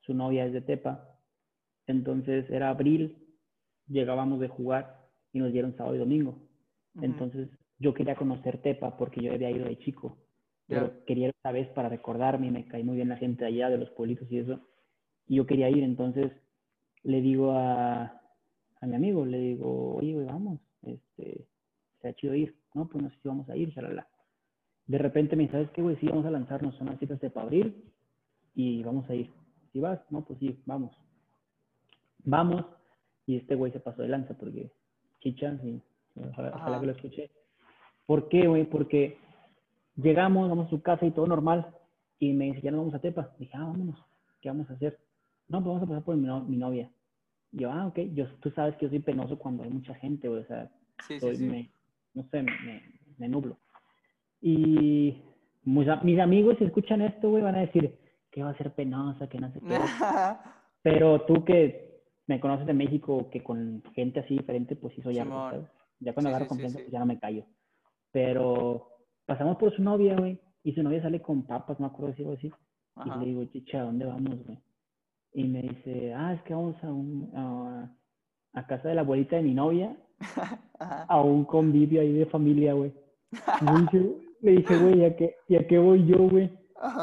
[0.00, 1.18] su novia es de Tepa.
[1.86, 3.16] Entonces, era abril,
[3.86, 6.38] llegábamos de jugar y nos dieron sábado y domingo.
[7.00, 7.48] Entonces,
[7.78, 10.18] yo quería conocer Tepa porque yo había ido de chico.
[10.68, 13.70] Pero quería ir esta vez para recordarme y me caí muy bien la gente allá,
[13.70, 14.60] de los pueblitos y eso.
[15.26, 16.30] Y yo quería ir, entonces
[17.02, 18.20] le digo a,
[18.80, 21.46] a mi amigo, le digo, oye, vamos, este,
[22.00, 22.54] se ha chido ir.
[22.74, 24.06] No, pues no sé si vamos a ir, shalala.
[24.86, 25.96] De repente me dice, ¿sabes qué, güey?
[25.96, 27.84] Sí, vamos a lanzarnos unas citas de para abril
[28.54, 29.30] y vamos a ir.
[29.72, 30.94] Si vas, no, pues sí, vamos.
[32.24, 32.64] Vamos,
[33.26, 34.70] y este güey se pasó de lanza porque
[35.20, 35.80] chicha, y
[36.16, 37.30] ojalá, que lo escuché.
[38.06, 38.64] ¿Por qué, güey?
[38.64, 39.18] Porque
[40.02, 41.66] llegamos, vamos a su casa y todo normal,
[42.18, 43.34] y me dice, ya no vamos a Tepa.
[43.38, 44.04] Dije, ah, vámonos,
[44.40, 44.98] ¿qué vamos a hacer?
[45.48, 46.90] No, pues vamos a pasar por mi, mi novia.
[47.52, 50.44] yo, ah, ok, yo, tú sabes que yo soy penoso cuando hay mucha gente, o
[50.44, 50.70] sea,
[51.06, 51.70] sí, sí, Me,
[52.14, 52.82] no sé, me,
[53.18, 53.58] me nublo.
[54.40, 55.22] Y
[55.64, 57.98] mis, mis, amigos, si escuchan esto, güey, van a decir
[58.30, 59.78] que va a ser penosa, que no sé qué.
[60.82, 65.14] Pero tú que me conoces de México, que con gente así diferente, pues sí soy
[65.14, 65.24] ya
[66.00, 67.44] Ya cuando agarro confianza, pues ya no me callo.
[68.12, 68.97] Pero
[69.28, 72.22] pasamos por su novia, güey, y su novia sale con papas, no me acuerdo si
[72.22, 72.50] algo así.
[73.04, 74.58] Y le digo, chicha, ¿dónde vamos, güey?
[75.34, 77.94] Y me dice, ah, es que vamos a, un, a,
[78.54, 79.94] a casa de la abuelita de mi novia
[80.80, 82.92] a un convivio ahí de familia, güey.
[84.40, 86.50] Le dije, güey, ¿a qué, ¿y a qué voy yo, güey?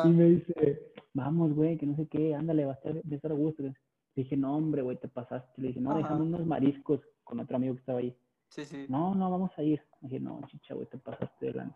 [0.05, 3.15] Y me dice, vamos, güey, que no sé qué, ándale, va a estar, va a
[3.15, 3.61] estar a gusto.
[3.61, 3.73] Le
[4.15, 5.61] dije, no, hombre, güey, te pasaste.
[5.61, 8.17] Le dije, no, dejamos unos mariscos con otro amigo que estaba ahí.
[8.47, 8.85] Sí, sí.
[8.89, 9.79] No, no, vamos a ir.
[10.01, 11.75] Le dije, no, chicha, güey, te pasaste delante.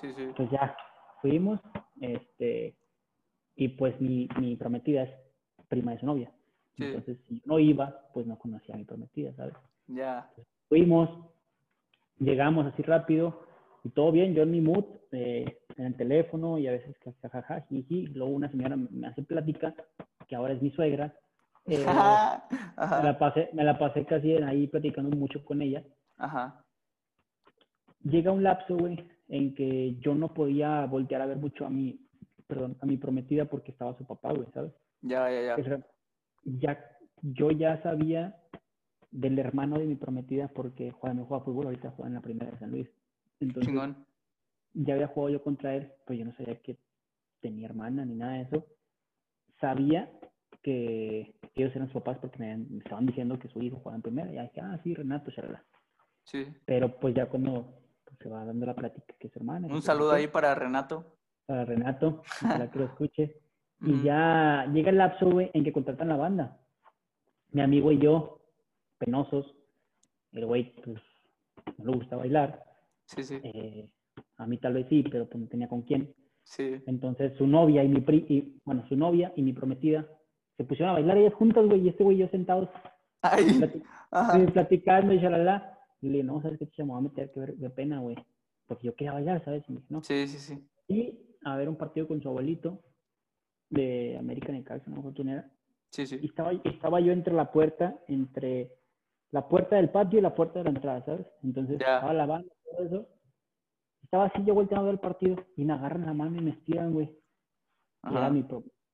[0.00, 0.30] Sí, sí.
[0.36, 0.76] Pues ya,
[1.20, 1.60] fuimos,
[2.00, 2.74] este,
[3.56, 5.10] y pues mi, mi prometida es
[5.68, 6.30] prima de su novia.
[6.78, 9.54] Entonces, si no iba, pues no conocía a mi prometida, ¿sabes?
[9.86, 10.30] Ya.
[10.68, 11.08] Fuimos,
[12.18, 13.42] llegamos así rápido
[13.84, 17.66] y todo bien, yo en mi mood, eh, en el teléfono y a veces jajaja,
[17.70, 19.74] y luego una señora me hace plática,
[20.26, 21.14] que ahora es mi suegra,
[21.66, 21.78] eh,
[22.76, 25.82] Me, la pasé, me la pasé casi ahí platicando mucho con ella.
[26.16, 26.64] Ajá.
[28.02, 28.98] Llega un lapso, güey,
[29.28, 32.00] en que yo no podía voltear a ver mucho a mi,
[32.46, 34.72] perdón, a mi prometida porque estaba su papá, güey, ¿sabes?
[35.00, 35.86] Ya, ya, ya.
[36.44, 36.78] ya
[37.22, 38.36] yo ya sabía
[39.10, 42.50] del hermano de mi prometida porque juega, no juega fútbol, ahorita juega en la primera
[42.50, 42.88] de San Luis.
[43.40, 43.74] Entonces,
[44.74, 46.78] ya había jugado yo contra él, pues yo no sabía que
[47.40, 48.66] tenía hermana ni nada de eso.
[49.60, 50.10] Sabía
[50.62, 54.32] que ellos eran sus papás porque me, estaban diciendo que su hijo jugaba en primera.
[54.32, 55.64] Y dije, ah, sí, Renato, charla.
[56.24, 56.46] Sí.
[56.64, 57.81] Pero pues ya cuando
[58.22, 59.68] se va dando la plática que es hermana.
[59.68, 61.16] Un saludo ahí para Renato.
[61.46, 63.36] Para Renato, para que lo escuche.
[63.84, 66.56] Y ya llega el lapso, en que contratan la banda.
[67.50, 68.40] Mi amigo y yo
[68.96, 69.56] penosos.
[70.30, 71.02] El güey, pues,
[71.78, 72.62] no le gusta bailar.
[73.06, 73.40] Sí, sí.
[73.42, 73.90] Eh,
[74.36, 76.14] a mí tal vez sí, pero pues no tenía con quién.
[76.44, 76.80] Sí.
[76.86, 80.06] Entonces su novia y mi pri y, bueno, su novia y mi prometida
[80.56, 82.68] se pusieron a bailar ellas juntas, güey, y este güey y yo sentados
[84.52, 85.76] platicando y shalala.
[86.02, 86.84] Y le dije, no, ¿sabes qué?
[86.84, 88.16] Me va a meter ver de pena, güey.
[88.66, 89.64] Porque yo quería bailar, ¿sabes?
[89.68, 90.02] Y no.
[90.02, 90.68] Sí, sí, sí.
[90.88, 92.82] Y a ver un partido con su abuelito
[93.70, 95.44] de American Necaxa, no me
[95.90, 96.18] Sí, sí.
[96.20, 98.72] Y estaba, estaba yo entre la puerta, entre
[99.30, 101.26] la puerta del patio y la puerta de la entrada, ¿sabes?
[101.42, 103.08] Entonces estaba la banda, todo eso.
[104.02, 106.50] Estaba así, yo volteando a ver el partido y me agarran la mano y me
[106.50, 107.16] estiran, güey.
[108.04, 108.44] Era mi,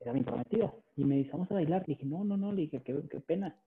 [0.00, 0.72] era mi prometida.
[0.96, 1.82] Y me dice, vamos a bailar.
[1.86, 3.58] Le dije, no, no, no, le dije, qué, qué pena.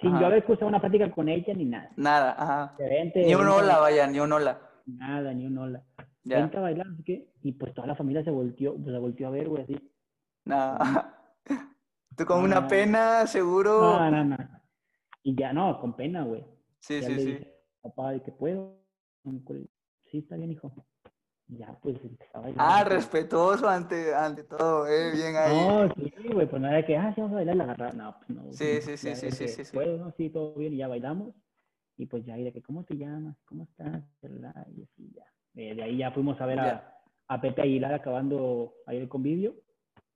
[0.00, 1.90] Sin yo haber escuchado una plática con ella ni nada.
[1.96, 2.76] Nada, ajá.
[3.14, 4.60] ni un hola, vaya, ni un hola.
[4.86, 5.82] Nada, ni un hola.
[6.24, 6.38] Ya.
[6.40, 9.28] Vente a bailar, así que, y pues toda la familia se volteó, pues se volteó
[9.28, 9.76] a ver, güey, así.
[10.44, 11.36] Nada.
[12.16, 13.98] Tú con una pena, seguro.
[13.98, 14.36] No, no, no.
[15.22, 16.44] Y ya no, con pena, güey.
[16.80, 17.46] Sí, sí, sí.
[17.82, 18.80] Papá, ¿de qué puedo?
[20.06, 20.72] Sí, está bien, hijo.
[21.58, 25.66] Ya, pues empezaba a Ah, respetuoso ante, ante todo, eh, bien ahí.
[25.66, 27.92] No, sí, güey, pues nada de que, ah, sí, vamos a bailar la agarrada.
[27.92, 28.52] No, pues no.
[28.52, 29.76] Sí, sí, sí, sí, sí, sí, sí.
[29.76, 30.12] ¿no?
[30.12, 31.34] Sí, todo bien, y ya bailamos.
[31.96, 33.36] Y pues ya, y de que, ¿cómo te llamas?
[33.44, 34.02] ¿Cómo estás?
[34.22, 35.24] Y así, ya.
[35.54, 39.56] Eh, de ahí ya fuimos a ver a, a, Pepe Aguilar acabando ahí el convivio,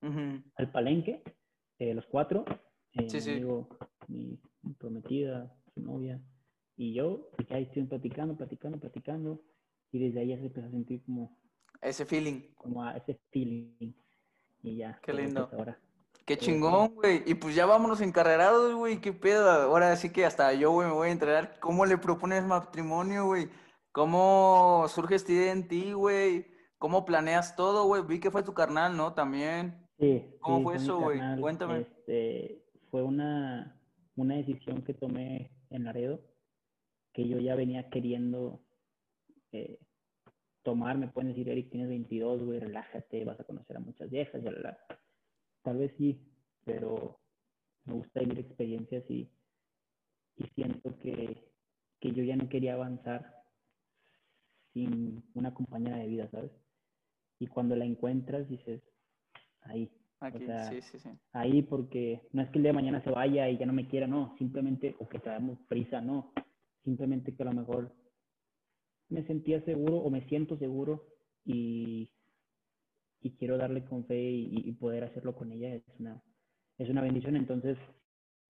[0.01, 1.23] al palenque,
[1.79, 2.45] eh, los cuatro.
[2.93, 3.45] Eh, sí, sí.
[4.07, 4.39] mi,
[4.79, 6.21] prometida, su novia,
[6.77, 9.43] y yo, y ya estuvimos platicando, platicando, platicando,
[9.95, 11.39] y desde ahí ya se empezó a sentir como...
[11.81, 12.53] Ese feeling.
[12.57, 13.93] Como a ese feeling.
[14.61, 14.99] Y ya.
[15.01, 15.49] Qué lindo.
[15.53, 15.79] Ahora.
[16.27, 17.23] Qué chingón, güey.
[17.27, 19.01] Y pues ya vámonos encarrerados, güey.
[19.01, 19.49] Qué pedo.
[19.49, 21.61] Ahora sí que hasta yo, güey, me voy a entregar.
[21.61, 23.49] ¿Cómo le propones matrimonio, güey?
[23.93, 26.47] ¿Cómo surge esta idea en ti, güey?
[26.79, 28.03] ¿Cómo planeas todo, güey?
[28.03, 29.15] Vi que fue tu carnal, ¿no?
[29.15, 29.87] También.
[30.01, 30.25] Sí.
[30.41, 31.21] ¿Cómo fue eso, güey?
[31.41, 31.83] Cuéntame.
[31.83, 33.81] Este, fue una,
[34.17, 36.21] una decisión que tomé en Laredo,
[37.13, 38.61] que yo ya venía queriendo
[39.53, 39.79] eh,
[40.65, 40.99] tomar.
[40.99, 44.51] Me pueden decir, Eric, tienes 22, güey, relájate, vas a conocer a muchas viejas, ya
[44.51, 44.77] la
[45.63, 46.21] Tal vez sí,
[46.65, 47.21] pero
[47.85, 49.31] me gusta vivir experiencias y,
[50.37, 51.49] y siento que,
[52.01, 53.45] que yo ya no quería avanzar
[54.73, 56.51] sin una compañera de vida, ¿sabes?
[57.39, 58.83] Y cuando la encuentras dices,
[59.63, 59.91] ahí.
[60.21, 61.11] Aquí, sí, sí, sí.
[61.33, 63.89] Ahí porque no es que el día de mañana se vaya y ya no me
[63.89, 66.33] quiera, no, simplemente, o que traemos prisa, no,
[66.83, 67.95] simplemente que a lo mejor
[69.15, 71.07] me sentía seguro o me siento seguro
[71.45, 72.11] y
[73.25, 76.23] y quiero darle con fe y, poder hacerlo con ella es una,
[76.77, 77.37] es una bendición.
[77.37, 77.79] Entonces,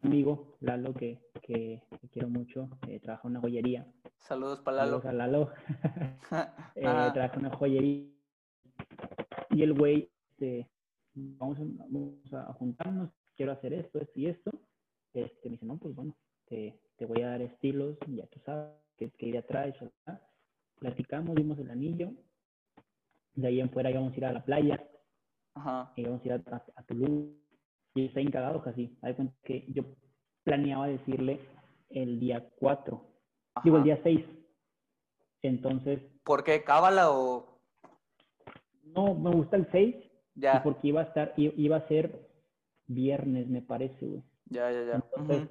[0.03, 3.87] amigo Lalo, que, que, quiero mucho, eh, trabaja en una joyería.
[4.19, 5.01] Saludos para Lalo.
[5.01, 5.53] Saludos a Lalo.
[6.75, 8.11] eh, trabaja en una joyería.
[9.51, 10.69] Y el güey, este,
[11.15, 11.57] vamos,
[12.33, 14.51] a, juntarnos, quiero hacer esto, esto y esto.
[15.12, 18.73] Este, me dice, no, pues bueno, te, te voy a dar estilos, ya tú sabes
[18.97, 19.77] qué, qué idea traes.
[20.79, 22.12] Platicamos, vimos el anillo,
[23.35, 24.83] de ahí en fuera íbamos a ir a la playa.
[25.55, 25.93] Ajá.
[25.97, 27.35] Íbamos a ir a, a, Tulum.
[27.95, 28.97] Y está encagado casi.
[29.03, 29.85] Hay cuenta que yo
[30.43, 31.41] planeaba decirle
[31.91, 33.01] el día 4.
[33.62, 34.25] Digo, el día 6.
[35.43, 36.01] Entonces.
[36.25, 36.64] ¿Por qué?
[36.64, 37.61] ¿Cábala o.?
[38.83, 39.97] No, me gusta el 6.
[40.37, 40.62] Ya.
[40.62, 42.29] Porque iba a estar, iba a ser
[42.87, 44.22] viernes, me parece, güey.
[44.47, 44.95] Ya, ya, ya.
[44.95, 45.49] Entonces,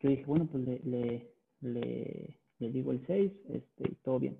[0.00, 4.38] yo dije, bueno, pues le, le, le, le digo el 6, este, todo bien.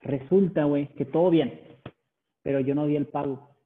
[0.00, 1.60] Resulta, güey, que todo bien,
[2.42, 3.56] pero yo no di el pago.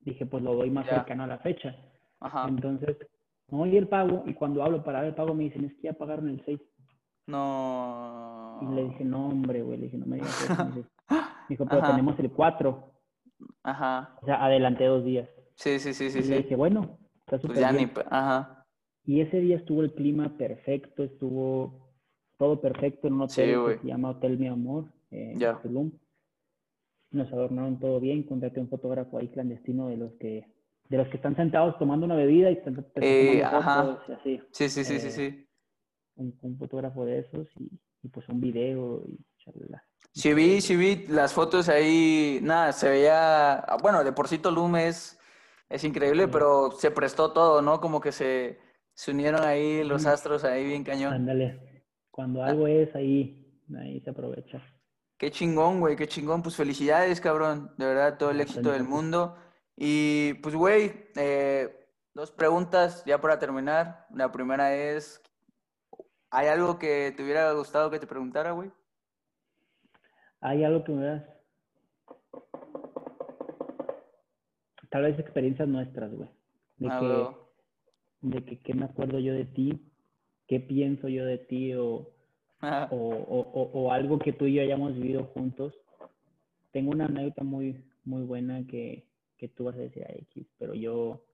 [0.00, 1.74] Dije, pues lo doy más cercano a la fecha.
[2.20, 2.46] Ajá.
[2.48, 2.96] Entonces,
[3.48, 5.82] no di el pago y cuando hablo para dar el pago me dicen, es que
[5.82, 6.60] ya pagaron el 6.
[7.26, 8.58] No.
[8.62, 10.64] Y le dije, no, hombre, güey, le dije, no me digas eso.
[10.64, 10.84] Me
[11.48, 12.92] dijo, pero tenemos el 4.
[13.62, 14.16] Ajá.
[14.22, 15.28] O sea, adelanté dos días.
[15.54, 16.18] Sí, sí, sí, sí.
[16.18, 16.30] Y sí.
[16.30, 17.92] le dije, bueno, está súper pues ya bien.
[17.94, 18.02] Ni...
[18.10, 18.66] Ajá.
[19.04, 21.87] Y ese día estuvo el clima perfecto, estuvo
[22.38, 25.92] todo perfecto en un hotel que se llama Hotel Mi Amor en Tulum.
[27.10, 30.46] Nos adornaron todo bien, contraté un fotógrafo ahí clandestino de los que
[30.88, 33.98] de los que están sentados tomando una bebida y están eh, ajá.
[34.18, 34.40] así.
[34.52, 35.22] Sí, sí, sí, sí, sí.
[35.22, 35.46] Eh,
[36.16, 39.84] un, fotógrafo de esos y, pues un video y charla.
[40.12, 44.76] Sí vi, sí vi las fotos ahí, nada, se veía, bueno, de por sí Tulum
[44.76, 45.18] es,
[45.68, 47.80] es increíble, pero se prestó todo, ¿no?
[47.80, 48.58] Como que se,
[48.94, 51.12] se unieron ahí los astros ahí bien cañón.
[51.12, 51.77] Ándale,
[52.18, 54.60] cuando algo es ahí, ahí se aprovecha.
[55.16, 56.42] Qué chingón, güey, qué chingón.
[56.42, 57.70] Pues felicidades, cabrón.
[57.78, 59.36] De verdad, todo el éxito del mundo.
[59.76, 64.08] Y pues, güey, eh, dos preguntas ya para terminar.
[64.12, 65.22] La primera es,
[66.28, 68.72] ¿hay algo que te hubiera gustado que te preguntara, güey?
[70.40, 71.24] Hay algo que me hubieras...
[74.90, 76.28] Tal vez experiencias nuestras, güey.
[76.78, 76.98] De, ah,
[78.20, 79.87] que, de que, ¿qué me acuerdo yo de ti?
[80.48, 81.74] ¿Qué pienso yo de ti?
[81.74, 82.10] O
[82.60, 85.74] o, o, o, algo que tú y yo hayamos vivido juntos.
[86.72, 90.74] Tengo una anécdota muy, muy buena que, que tú vas a decir a X, pero
[90.74, 91.24] yo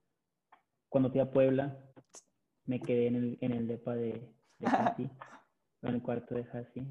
[0.89, 1.79] cuando fui a Puebla
[2.67, 4.67] me quedé en el, en el depa de, de
[5.83, 6.87] en el cuarto de Hasi.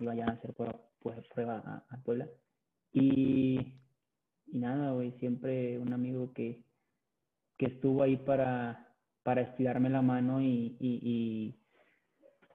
[0.00, 0.80] Iba ya a hacer prueba,
[1.34, 2.28] prueba a, Puebla.
[2.92, 3.74] Y,
[4.46, 6.64] y nada, güey, siempre un amigo que,
[7.56, 8.89] que estuvo ahí para,
[9.22, 11.60] para estirarme la mano y, y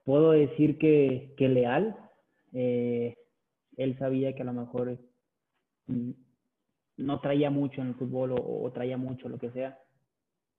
[0.05, 1.97] puedo decir que, que leal.
[2.53, 3.17] Eh,
[3.75, 4.97] él sabía que a lo mejor
[5.87, 6.11] mm,
[6.97, 9.77] no traía mucho en el fútbol o, traía mucho, lo que sea,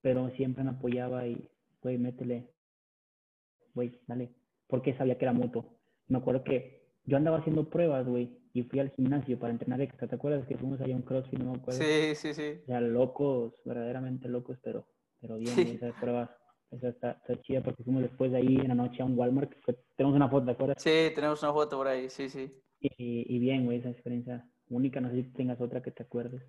[0.02, 1.48] pero siempre me apoyaba y,
[1.82, 2.50] güey, métele,
[3.74, 4.30] güey, dale,
[4.66, 5.78] porque sabía que era mutuo.
[6.08, 10.08] Me acuerdo que yo andaba haciendo pruebas, güey, y fui al gimnasio para entrenar extra.
[10.08, 11.38] ¿Te acuerdas que fuimos allá a un crossfit?
[11.38, 11.80] No me acuerdo.
[11.80, 12.60] Sí, sí, sí.
[12.66, 14.86] Ya locos, verdaderamente locos, pero,
[15.26, 16.30] pero bien, esas pruebas
[16.70, 19.52] esa está, está, chida porque fuimos después de ahí en la noche a un Walmart.
[19.96, 20.74] tenemos una foto, ¿de acuerdo?
[20.76, 22.60] Sí, tenemos una foto por ahí, sí, sí.
[22.80, 25.00] Y, y bien, güey, esa experiencia única.
[25.00, 26.42] No sé si tengas otra que te acuerdes.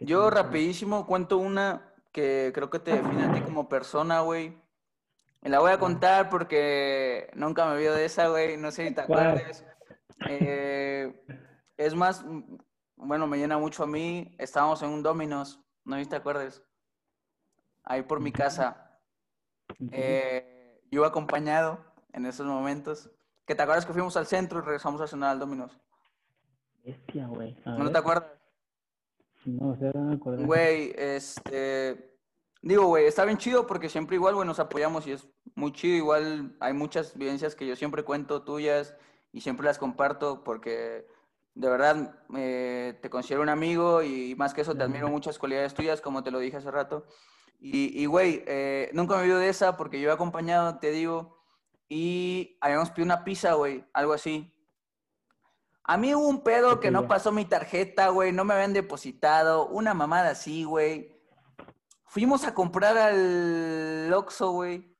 [0.00, 4.56] Yo rapidísimo cuento una que creo que te define a ti como persona, güey.
[5.42, 8.56] Me la voy a contar porque nunca me vio de esa, güey.
[8.56, 9.64] No sé si te acuerdas.
[10.28, 11.14] Eh,
[11.76, 12.24] es más,
[12.96, 14.34] bueno, me llena mucho a mí.
[14.38, 16.62] Estábamos en un Dominos, no sé si te acuerdas.
[17.88, 19.00] Ahí por mi casa.
[19.92, 21.82] Eh, yo iba acompañado
[22.12, 23.10] en esos momentos.
[23.46, 25.80] ¿Que te acuerdas que fuimos al centro y regresamos a cenar al Dominos?
[26.84, 27.56] Bestia, güey.
[27.64, 28.30] ¿No te acuerdas?
[29.46, 30.44] No sé, no me acuerdo.
[30.44, 32.14] Güey, este.
[32.60, 35.96] Digo, güey, está bien chido porque siempre igual, güey, nos apoyamos y es muy chido.
[35.96, 38.94] Igual hay muchas vivencias que yo siempre cuento tuyas
[39.32, 41.06] y siempre las comparto porque
[41.54, 45.72] de verdad eh, te considero un amigo y más que eso te admiro muchas cualidades
[45.72, 47.06] tuyas, como te lo dije hace rato.
[47.60, 51.38] Y, güey, eh, nunca me olvido de esa porque yo he acompañado, te digo,
[51.88, 54.54] y habíamos pedido una pizza, güey, algo así.
[55.82, 59.66] A mí hubo un pedo que no pasó mi tarjeta, güey, no me habían depositado,
[59.66, 61.16] una mamada así, güey.
[62.04, 64.96] Fuimos a comprar al Oxxo, güey,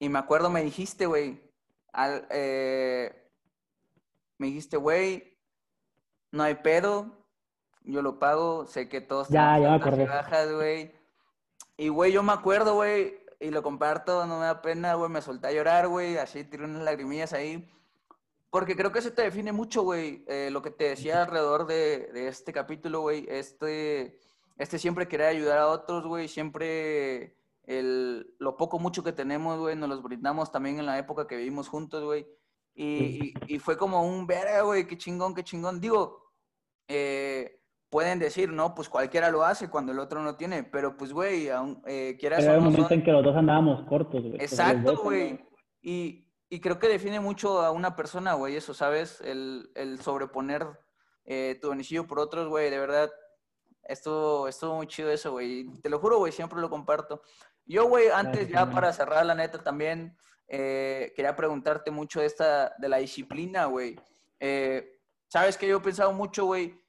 [0.00, 1.40] y me acuerdo, me dijiste, güey,
[1.92, 3.30] al, eh,
[4.38, 5.38] me dijiste, güey,
[6.32, 7.28] no hay pedo,
[7.82, 10.04] yo lo pago, sé que todos ya, ya me acordé.
[10.06, 10.95] bajas, güey.
[11.76, 15.22] Y, güey, yo me acuerdo, güey, y lo comparto, no me da pena, güey, me
[15.22, 17.68] solté a llorar, güey, así tiré unas lagrimillas ahí.
[18.50, 22.10] Porque creo que eso te define mucho, güey, eh, lo que te decía alrededor de,
[22.12, 24.18] de este capítulo, güey, este,
[24.56, 29.76] este siempre querer ayudar a otros, güey, siempre el, lo poco, mucho que tenemos, güey,
[29.76, 32.26] nos los brindamos también en la época que vivimos juntos, güey.
[32.74, 35.80] Y, y, fue como un verga, güey, qué chingón, qué chingón.
[35.80, 36.30] Digo,
[36.88, 37.58] eh,
[37.96, 41.48] pueden decir, no, pues cualquiera lo hace cuando el otro no tiene, pero pues, güey,
[41.86, 44.34] eh, quieras Pero un momento en que los dos andábamos cortos, güey.
[44.34, 45.40] Exacto, güey.
[45.80, 49.22] Y, y, creo que define mucho a una persona, güey, eso, ¿sabes?
[49.22, 50.66] El, el sobreponer
[51.24, 53.10] eh, tu beneficio por otros, güey, de verdad.
[53.84, 55.64] Estuvo, estuvo muy chido eso, güey.
[55.80, 57.22] Te lo juro, güey, siempre lo comparto.
[57.64, 60.18] Yo, güey, antes ya para cerrar la neta también,
[60.48, 63.96] eh, quería preguntarte mucho de esta, de la disciplina, güey.
[64.38, 64.92] Eh,
[65.28, 66.80] Sabes que yo he pensado mucho, güey,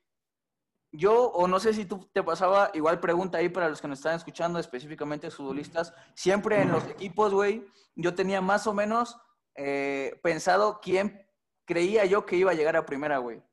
[0.91, 3.99] yo, o no sé si tú te pasaba, igual pregunta ahí para los que nos
[3.99, 9.19] están escuchando, específicamente futbolistas, siempre en los equipos, güey, yo tenía más o menos
[9.55, 11.27] eh, pensado quién
[11.65, 13.43] creía yo que iba a llegar a primera, güey.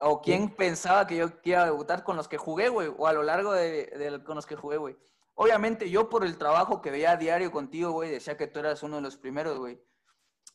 [0.00, 3.12] O quién pensaba que yo iba a debutar con los que jugué, güey, o a
[3.12, 4.96] lo largo de, con los que jugué, güey.
[5.34, 8.82] Obviamente yo por el trabajo que veía a diario contigo, güey, decía que tú eras
[8.82, 9.80] uno de los primeros, güey.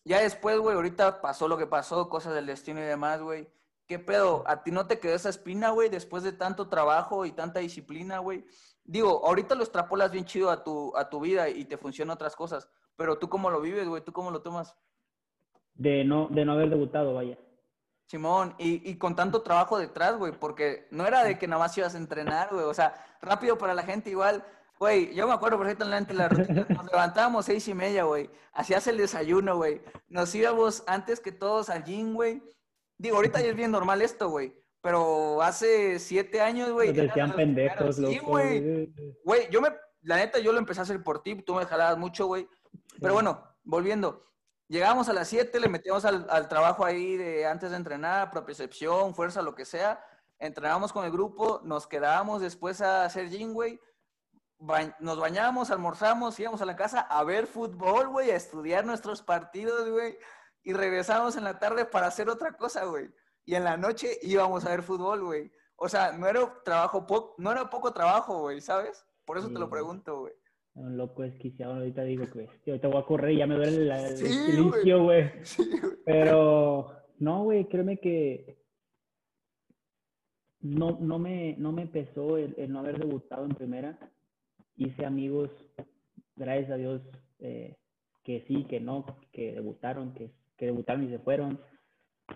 [0.06, 3.50] Ya después, güey, ahorita pasó lo que pasó, cosas del destino y demás, güey.
[3.94, 4.44] ¿Qué pedo?
[4.48, 8.18] ¿A ti no te quedó esa espina, güey, después de tanto trabajo y tanta disciplina,
[8.18, 8.44] güey?
[8.84, 12.36] Digo, ahorita lo extrapolas bien chido a tu, a tu vida y te funcionan otras
[12.36, 14.76] cosas, pero tú cómo lo vives, güey, tú cómo lo tomas.
[15.76, 17.38] De no, de no haber debutado, vaya.
[18.08, 21.78] Simón, y, y con tanto trabajo detrás, güey, porque no era de que nada más
[21.78, 24.44] ibas a entrenar, güey, o sea, rápido para la gente igual,
[24.80, 26.66] Güey, yo me acuerdo perfectamente la rutina.
[26.68, 28.30] Nos levantábamos seis y media, güey.
[28.52, 29.82] Hacías el desayuno, güey.
[30.10, 32.42] Nos íbamos antes que todos al gym, güey.
[32.98, 34.54] Digo, ahorita ya es bien normal esto, güey.
[34.82, 36.90] Pero hace siete años, güey.
[36.90, 38.94] Nos decían pendejos, Sí, güey.
[39.24, 39.70] Güey, yo me,
[40.02, 42.48] la neta, yo lo empecé a hacer por ti, tú me jalabas mucho, güey.
[43.00, 44.26] Pero bueno, volviendo.
[44.68, 49.14] Llegamos a las siete, le metíamos al, al, trabajo ahí de antes de entrenar, propiocepción,
[49.14, 50.04] fuerza, lo que sea.
[50.40, 53.80] Entrenábamos con el grupo, nos quedábamos después a hacer gym, güey.
[54.58, 59.22] Ba nos bañábamos, almorzamos, íbamos a la casa a ver fútbol, güey, a estudiar nuestros
[59.22, 60.18] partidos, güey
[60.64, 63.10] y regresábamos en la tarde para hacer otra cosa, güey.
[63.46, 65.52] Y en la noche íbamos a ver fútbol, güey.
[65.76, 69.06] O sea, no era trabajo, no era poco trabajo, güey, ¿sabes?
[69.26, 70.34] Por eso te lo pregunto, güey.
[70.76, 74.08] Un loco esquiciado, ahorita digo que ahorita voy a correr y ya me duele la,
[74.08, 75.32] el inicio, güey.
[76.06, 78.58] Pero no, güey, créeme que
[80.62, 84.00] no, no, me, no me pesó el, el, no haber debutado en primera.
[84.78, 85.52] Hice amigos,
[86.36, 87.02] gracias a Dios,
[87.40, 87.78] eh,
[88.24, 91.60] que sí, que no, que debutaron, que que debutaron y se fueron,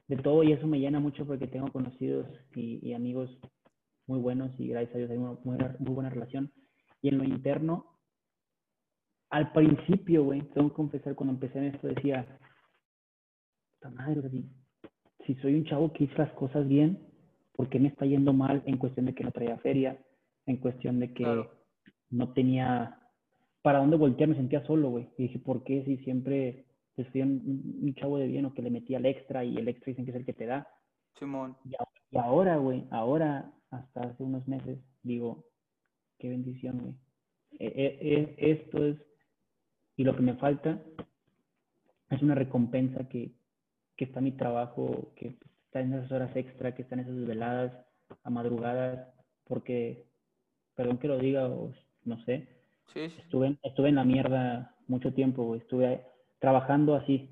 [0.07, 3.29] de todo y eso me llena mucho porque tengo conocidos y, amigos
[4.05, 6.51] muy buenos y gracias a Dios hay una muy, buena relación.
[7.01, 7.99] Y en lo interno,
[9.29, 12.25] al principio, güey, tengo que confesar, cuando empecé en esto decía,
[13.73, 14.49] puta madre, si,
[15.25, 17.05] si soy un chavo que hizo las cosas bien,
[17.53, 19.97] ¿por qué me está yendo mal en cuestión de que no traía feria?
[20.45, 21.25] En cuestión de que
[22.09, 23.01] no tenía
[23.61, 25.09] para dónde voltear, me sentía solo, güey.
[25.17, 26.66] Y dije, ¿por qué si siempre
[26.97, 29.91] pues fui un, chavo de bien o que le metía el extra y el extra
[29.91, 30.67] dicen que es el que te da.
[31.19, 31.55] Simón.
[31.63, 31.75] Y,
[32.17, 35.45] ahora, güey, ahora, hasta hace unos meses, digo,
[36.17, 36.95] qué bendición, güey.
[37.59, 38.97] E, e, e, esto es,
[39.95, 40.81] y lo que me falta
[42.09, 43.31] es una recompensa que,
[43.95, 47.73] que está mi trabajo, que está en esas horas extra, que está en esas veladas,
[48.23, 49.07] a madrugadas,
[49.43, 50.07] porque,
[50.73, 51.71] perdón que lo diga, o
[52.05, 52.47] no sé,
[52.91, 55.59] sí, Estuve, estuve en la mierda mucho tiempo, güey.
[55.59, 56.03] Estuve
[56.39, 57.29] trabajando así.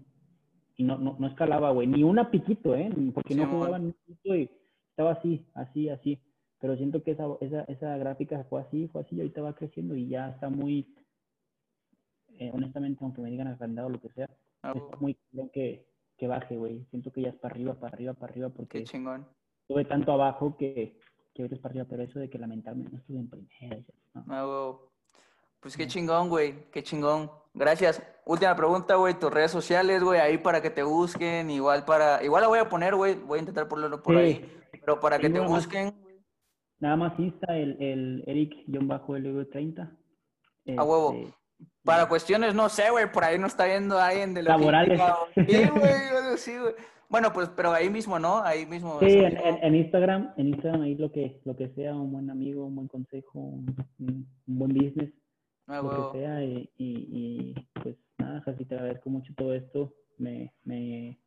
[0.78, 2.90] Y no, no, no escalaba, güey, ni una piquito, ¿eh?
[3.14, 4.50] Porque no jugaba ni un piquito y
[4.90, 6.22] estaba así, así, así.
[6.60, 9.96] Pero siento que esa, esa, esa gráfica fue así, fue así, y ahorita va creciendo
[9.96, 10.94] y ya está muy,
[12.40, 14.30] eh, honestamente, aunque me digan agrandado o lo que sea,
[14.64, 15.88] ah, está muy bien que,
[16.18, 16.86] que baje, güey.
[16.90, 19.28] Siento que ya es para arriba, para arriba, para arriba, porque Qué chingón.
[19.68, 20.98] tuve tanto abajo que
[21.34, 23.84] quiero ir para arriba, pero eso de que lamentablemente no estuve en primera.
[24.26, 24.82] No.
[25.60, 27.30] Pues qué chingón, güey, qué chingón.
[27.56, 28.04] Gracias.
[28.26, 32.42] Última pregunta, güey, tus redes sociales, güey, ahí para que te busquen, igual para, igual
[32.42, 35.40] la voy a poner, güey, voy a intentar ponerlo por ahí, pero para que te
[35.40, 35.94] busquen.
[36.80, 39.98] nada más Insta, el, el Eric-LV30.
[40.78, 41.14] A huevo.
[41.14, 41.34] Este,
[41.84, 45.00] para cuestiones, no sé, güey, por ahí no está viendo alguien de la Laborales.
[45.36, 45.42] Sí,
[45.76, 46.74] güey, sí, güey.
[47.08, 48.42] Bueno, pues, pero ahí mismo, ¿no?
[48.42, 49.00] Ahí mismo.
[49.00, 52.76] Sí, en, Instagram, en Instagram ahí lo que, lo que sea, un buen amigo, un
[52.76, 55.14] buen consejo, un, buen business,
[55.68, 61.20] lo que sea, y, y, pues nada, así te agradezco mucho todo esto, me, me,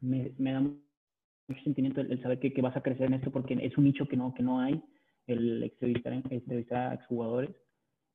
[0.00, 3.58] me, me da mucho sentimiento el, saber que, que, vas a crecer en esto porque
[3.60, 4.82] es un nicho que no, que no hay,
[5.26, 7.54] el entrevistar, entrevistar a exjugadores,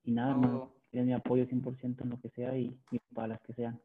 [0.04, 2.78] y nada, más tienes mi apoyo 100% en lo que sea y,
[3.14, 3.82] para las que sean.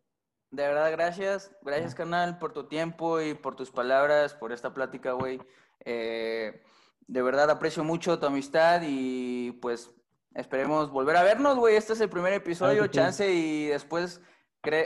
[0.50, 1.54] De verdad, gracias.
[1.62, 5.40] Gracias, canal, por tu tiempo y por tus palabras, por esta plática, güey.
[5.84, 6.62] Eh,
[7.06, 9.90] de verdad aprecio mucho tu amistad y pues
[10.34, 11.76] esperemos volver a vernos, güey.
[11.76, 14.20] Este es el primer episodio, chance, y después,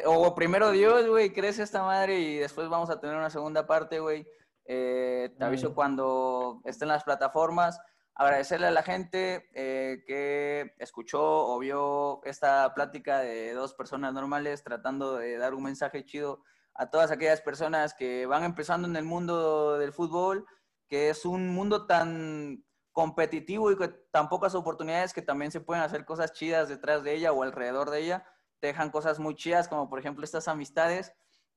[0.06, 4.00] o primero Dios, güey, crece esta madre y después vamos a tener una segunda parte,
[4.00, 4.26] güey.
[4.64, 7.80] Eh, te aviso cuando estén las plataformas
[8.14, 14.62] agradecerle a la gente eh, que escuchó o vio esta plática de dos personas normales
[14.62, 16.42] tratando de dar un mensaje chido
[16.74, 20.46] a todas aquellas personas que van empezando en el mundo del fútbol,
[20.88, 25.82] que es un mundo tan competitivo y con tan pocas oportunidades que también se pueden
[25.82, 28.26] hacer cosas chidas detrás de ella o alrededor de ella.
[28.60, 31.12] Te dejan cosas muy chidas como por ejemplo estas amistades.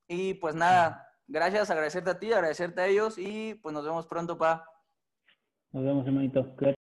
[0.08, 4.38] Y pues nada, gracias, agradecerte a ti, agradecerte a ellos y pues nos vemos pronto,
[4.38, 4.66] pa.
[5.72, 6.56] Nos vemos, hermanito.
[6.56, 6.75] Cuídate